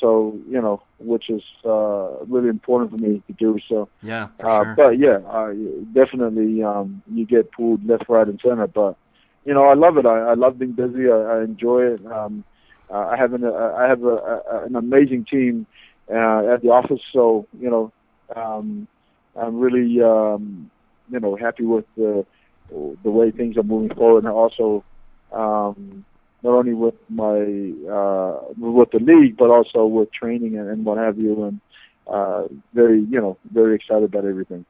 [0.00, 3.58] so, you know, which is uh, really important for me to do.
[3.68, 3.88] So.
[4.02, 4.74] Yeah, Uh, sure.
[4.76, 5.52] But yeah, uh,
[5.92, 8.66] definitely um, you get pulled left, right, and center.
[8.66, 8.96] But
[9.44, 10.06] you know, I love it.
[10.06, 11.10] I, I love being busy.
[11.10, 12.06] I, I enjoy it.
[12.06, 12.44] Um,
[12.90, 15.66] uh, I have an uh, I have a, a, an amazing team
[16.08, 17.00] uh, at the office.
[17.12, 17.92] So you know,
[18.34, 18.86] um,
[19.38, 20.70] I'm really um,
[21.10, 22.26] you know happy with the
[22.70, 24.84] the way things are moving forward, and also
[25.32, 26.04] um,
[26.42, 27.38] not only with my
[27.90, 31.44] uh, with the league, but also with training and, and what have you.
[31.44, 31.60] And
[32.06, 34.64] uh, very, you know, very excited about everything.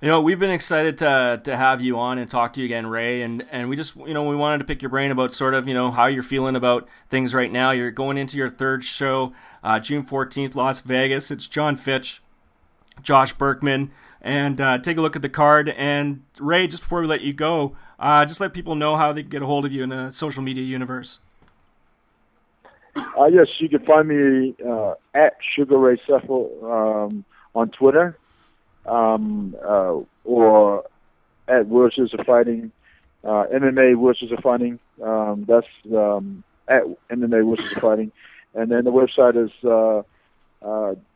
[0.00, 2.86] You know, we've been excited to to have you on and talk to you again,
[2.86, 5.54] Ray, and and we just you know we wanted to pick your brain about sort
[5.54, 7.72] of you know how you're feeling about things right now.
[7.72, 9.32] You're going into your third show,
[9.64, 11.32] uh, June 14th, Las Vegas.
[11.32, 12.22] It's John Fitch,
[13.02, 13.90] Josh Burkman,
[14.20, 15.68] and uh, take a look at the card.
[15.68, 19.22] And Ray, just before we let you go, uh, just let people know how they
[19.22, 21.20] can get a hold of you in the social media universe.
[22.96, 27.24] Uh, yes, you can find me uh, at Sugar Ray Sefo um,
[27.54, 28.18] on Twitter,
[28.86, 30.84] um, uh, or
[31.46, 32.72] at World Series of Fighting,
[33.24, 34.80] uh, MMA World Series of Fighting.
[35.02, 38.12] Um, that's um, at MMA World Series of Fighting,
[38.54, 39.50] and then the website is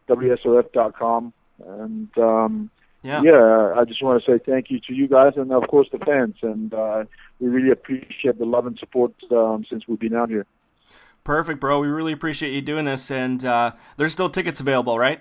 [0.09, 1.33] WSOF.com.
[1.67, 2.71] And um,
[3.03, 3.23] Yeah.
[3.23, 5.99] yeah, I just want to say thank you to you guys, and of course the
[5.99, 7.05] fans, and uh,
[7.41, 10.47] we really appreciate the love and support um, since we've been out here.
[11.25, 11.81] Perfect, bro.
[11.81, 15.21] We really appreciate you doing this, and uh, there's still tickets available, right?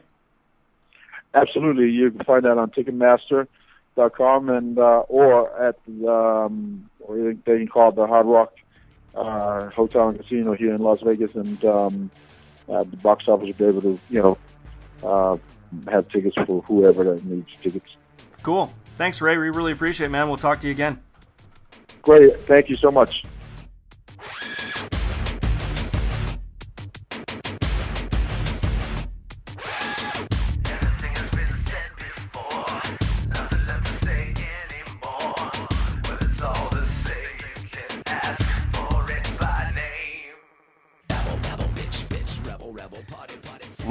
[1.33, 7.57] Absolutely, you can find that on Ticketmaster.com and uh, or at the, um, or they
[7.57, 8.53] can call it the Hard Rock
[9.15, 12.11] uh, Hotel and Casino here in Las Vegas, and um,
[12.67, 14.37] uh, the box office will be able to you know
[15.03, 15.37] uh,
[15.89, 17.89] have tickets for whoever that needs tickets.
[18.43, 18.71] Cool.
[18.97, 19.37] Thanks, Ray.
[19.37, 20.27] We really appreciate it, man.
[20.27, 21.01] We'll talk to you again.
[22.01, 23.23] Great, thank you so much.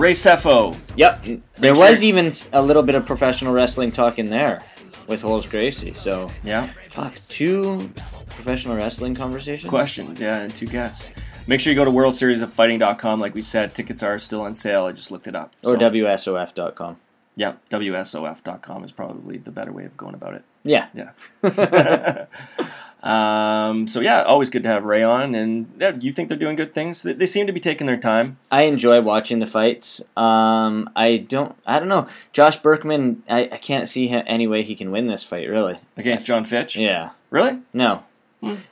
[0.01, 0.77] Ray Sefo.
[0.97, 1.23] Yep.
[1.57, 4.63] There sure- was even a little bit of professional wrestling talk in there
[5.07, 5.93] with Rolles Gracie.
[5.93, 6.69] So, Yeah.
[6.89, 7.91] fuck, two
[8.31, 9.69] professional wrestling conversations?
[9.69, 11.11] Questions, yeah, and two guests.
[11.47, 13.21] Make sure you go to worldseriesoffighting.com.
[13.21, 14.87] Like we said, tickets are still on sale.
[14.87, 15.53] I just looked it up.
[15.65, 16.97] Or So, WSOF.com.
[17.37, 20.45] Yeah, WSOF.com is probably the better way of going about it.
[20.65, 20.87] Yeah.
[20.95, 21.11] Yeah.
[23.03, 26.57] um, so yeah, always good to have Ray on, and yeah, you think they're doing
[26.57, 27.03] good things?
[27.03, 28.37] They, they seem to be taking their time.
[28.51, 30.01] I enjoy watching the fights.
[30.17, 31.57] Um, I don't.
[31.67, 32.07] I don't know.
[32.33, 33.23] Josh Burkman.
[33.29, 35.49] I, I can't see him, any way he can win this fight.
[35.49, 35.79] Really.
[35.97, 36.77] against John Fitch.
[36.77, 37.11] Yeah.
[37.31, 37.59] Really?
[37.73, 38.03] No.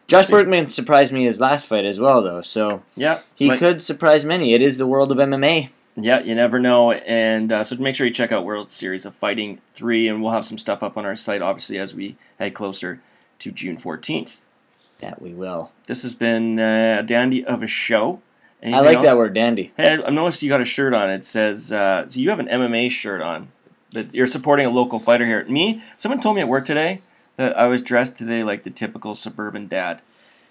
[0.07, 0.33] Josh see.
[0.33, 2.43] Burkman surprised me his last fight as well, though.
[2.43, 3.20] So Yeah.
[3.35, 4.53] he like- could surprise many.
[4.53, 5.70] It is the world of MMA.
[6.01, 6.93] Yeah, you never know.
[6.93, 10.31] And uh, so make sure you check out World Series of Fighting 3, and we'll
[10.33, 13.01] have some stuff up on our site, obviously, as we head closer
[13.41, 14.43] to June 14th.
[15.01, 15.70] That we will.
[15.86, 18.20] This has been uh, a dandy of a show.
[18.64, 19.05] I like else?
[19.05, 19.72] that word, dandy.
[19.76, 21.09] Hey, I noticed you got a shirt on.
[21.11, 23.53] It says, uh, so you have an MMA shirt on.
[23.93, 25.45] That you're supporting a local fighter here.
[25.47, 27.01] Me, someone told me at work today
[27.36, 30.03] that I was dressed today like the typical suburban dad.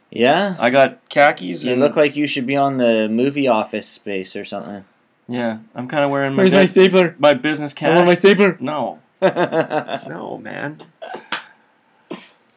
[0.09, 0.55] Yeah.
[0.57, 4.35] I got khakis You and look like you should be on the movie office space
[4.35, 4.85] or something.
[5.27, 7.15] yeah, I'm kind of wearing my Where's my stapler?
[7.19, 8.57] my business I want my stapler.
[8.61, 10.81] No, no, man.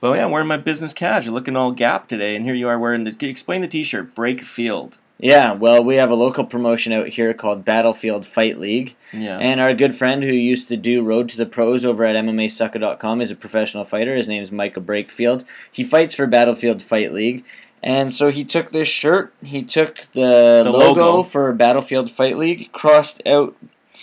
[0.01, 1.25] But yeah, I'm wearing my business cash.
[1.27, 3.17] You're looking all Gap today, and here you are wearing this.
[3.21, 4.15] Explain the T-shirt.
[4.15, 4.97] Break Field.
[5.19, 8.97] Yeah, well, we have a local promotion out here called Battlefield Fight League.
[9.13, 9.37] Yeah.
[9.37, 13.21] And our good friend who used to do Road to the Pros over at MMAsucka.com
[13.21, 14.17] is a professional fighter.
[14.17, 15.45] His name is Micah Breakfield.
[15.71, 17.45] He fights for Battlefield Fight League.
[17.83, 21.23] And so he took this shirt, he took the, The logo, logo.
[21.23, 23.55] for Battlefield Fight League, crossed out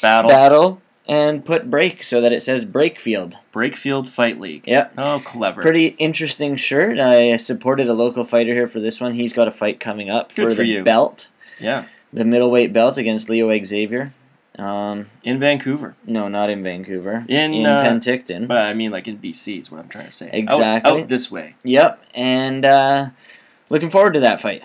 [0.02, 0.30] Battle.
[0.30, 3.36] battle, and put break so that it says Brakefield.
[3.54, 4.64] Breakfield Fight League.
[4.68, 4.94] Yep.
[4.98, 5.62] Oh, clever.
[5.62, 7.00] Pretty interesting shirt.
[7.00, 9.14] I supported a local fighter here for this one.
[9.14, 10.84] He's got a fight coming up Good for for the you.
[10.84, 11.28] belt,
[11.60, 11.86] Yeah.
[12.12, 14.14] the middleweight belt against Leo Xavier.
[14.60, 15.96] Um, In Vancouver.
[16.08, 17.22] no, not in Vancouver.
[17.30, 18.48] In, in uh, Penticton.
[18.48, 20.28] But I mean, like in BC is what I'm trying to say.
[20.30, 21.02] Out- Exactly.
[21.04, 21.54] Out, this way.
[21.64, 23.10] Yep, and uh,
[23.70, 24.64] looking forward to that fight.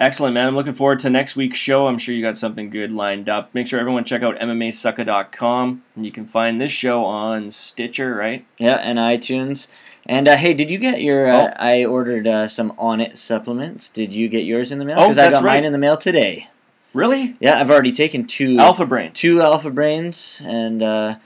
[0.00, 0.46] Excellent, man.
[0.46, 1.86] I'm looking forward to next week's show.
[1.86, 3.54] I'm sure you got something good lined up.
[3.54, 5.82] Make sure everyone check out MMAsucka.com.
[5.94, 8.46] And you can find this show on Stitcher, right?
[8.56, 9.66] Yeah, and iTunes.
[10.06, 11.28] And uh, hey, did you get your?
[11.28, 11.52] Uh, Oh.
[11.58, 13.90] I ordered uh, some Onnit supplements.
[13.90, 14.96] Did you get yours in the mail?
[14.98, 15.42] Oh, I got right.
[15.42, 16.48] mine in the mail today.
[16.94, 17.36] Really?
[17.38, 19.12] Yeah, I've already taken two Alpha Brain.
[19.12, 21.16] two Alpha Brains, and uh,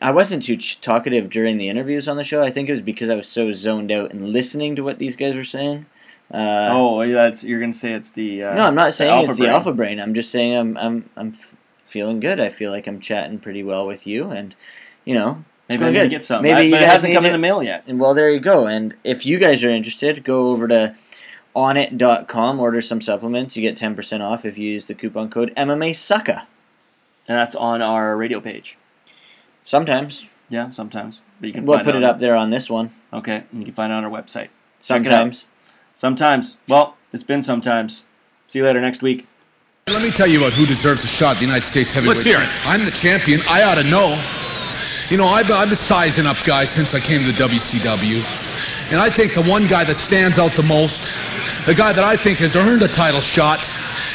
[0.00, 2.42] I wasn't too talkative during the interviews on the show.
[2.42, 5.16] I think it was because I was so zoned out and listening to what these
[5.16, 5.86] guys were saying.
[6.32, 8.42] Uh, oh, that's you're gonna say it's the.
[8.44, 9.50] Uh, no, I'm not saying Alpha it's Brain.
[9.50, 10.00] the Alpha Brain.
[10.00, 11.54] I'm just saying I'm I'm I'm f-
[11.84, 12.40] feeling good.
[12.40, 14.54] I feel like I'm chatting pretty well with you, and
[15.04, 16.42] you know, Maybe I going need to get some.
[16.42, 17.84] Maybe I- you it hasn't come to- in the mail yet.
[17.86, 18.66] And well, there you go.
[18.66, 20.96] And if you guys are interested, go over to
[21.54, 23.56] onnit.com, order some supplements.
[23.56, 26.40] You get 10% off if you use the coupon code MMA Sucka.
[27.28, 28.78] And that's on our radio page.
[29.64, 30.30] Sometimes.
[30.48, 31.20] Yeah, sometimes.
[31.40, 32.90] But you can We'll put it on- up there on this one.
[33.12, 34.48] Okay, and you can find it on our website.
[34.78, 35.46] Sometimes.
[35.96, 36.58] Sometimes.
[36.68, 38.04] Well, it's been sometimes.
[38.46, 39.26] See you later next week.
[39.88, 42.20] Let me tell you about who deserves a shot at the United States heavyweight.
[42.20, 42.52] Let's hear it.
[42.68, 43.40] I'm the champion.
[43.48, 44.12] I ought to know.
[45.08, 48.20] You know, I've, I've been sizing up guys since I came to the WCW.
[48.92, 51.00] And I think the one guy that stands out the most,
[51.64, 53.64] the guy that I think has earned a title shot,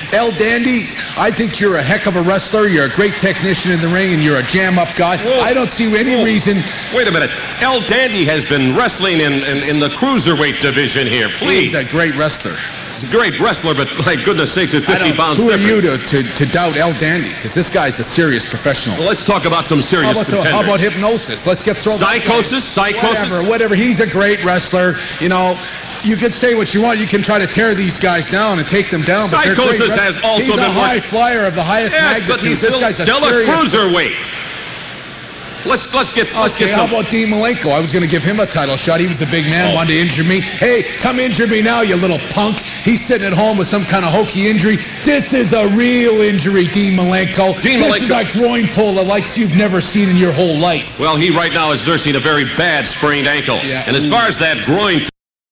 [0.10, 2.68] El Dandy, I think you're a heck of a wrestler.
[2.68, 5.22] You're a great technician in the ring, and you're a jam-up guy.
[5.22, 5.46] Whoa.
[5.46, 6.26] I don't see any Whoa.
[6.26, 6.58] reason.
[6.92, 7.32] Wait a minute.
[7.62, 11.30] El Dandy has been wrestling in, in, in the cruiserweight division here.
[11.40, 11.72] Please.
[11.72, 12.58] He's a great wrestler.
[12.98, 15.98] He's a great wrestler, but my goodness sakes, it's 50 pounds who are you to,
[15.98, 17.34] to, to doubt El Dandy?
[17.34, 19.02] Because this guy's a serious professional.
[19.02, 21.42] Well, let's talk about some serious How about, the, how about hypnosis?
[21.48, 21.98] Let's get thrown.
[21.98, 22.62] Psychosis?
[22.78, 23.32] Psychosis?
[23.32, 23.74] Whatever, whatever.
[23.74, 25.00] He's a great wrestler.
[25.18, 25.58] You know,
[26.04, 27.00] you can say what you want.
[27.00, 29.30] You can try to tear these guys down and take them down.
[29.32, 32.42] But Psychosis great has also he's been a high flyer of the highest Yes, but
[32.42, 32.48] magnitude.
[32.48, 34.18] he's this still, guy's a still a cruiserweight.
[35.62, 37.70] Let's let's get let's Okay, get how about Dean Malenko?
[37.70, 38.98] I was going to give him a title shot.
[38.98, 39.78] He was a big man, Oh.
[39.78, 40.42] wanted to injure me.
[40.42, 42.58] Hey, come injure me now, you little punk.
[42.82, 44.82] He's sitting at home with some kind of hokey injury.
[45.06, 47.62] This is a real injury, Dean Malenko.
[47.62, 48.10] Dean this is Malenko.
[48.10, 50.82] like groin pull the likes you've never seen in your whole life.
[50.98, 53.62] Well, he right now is nursing a very bad sprained ankle.
[53.62, 53.86] Yeah.
[53.86, 55.06] And as far as that groin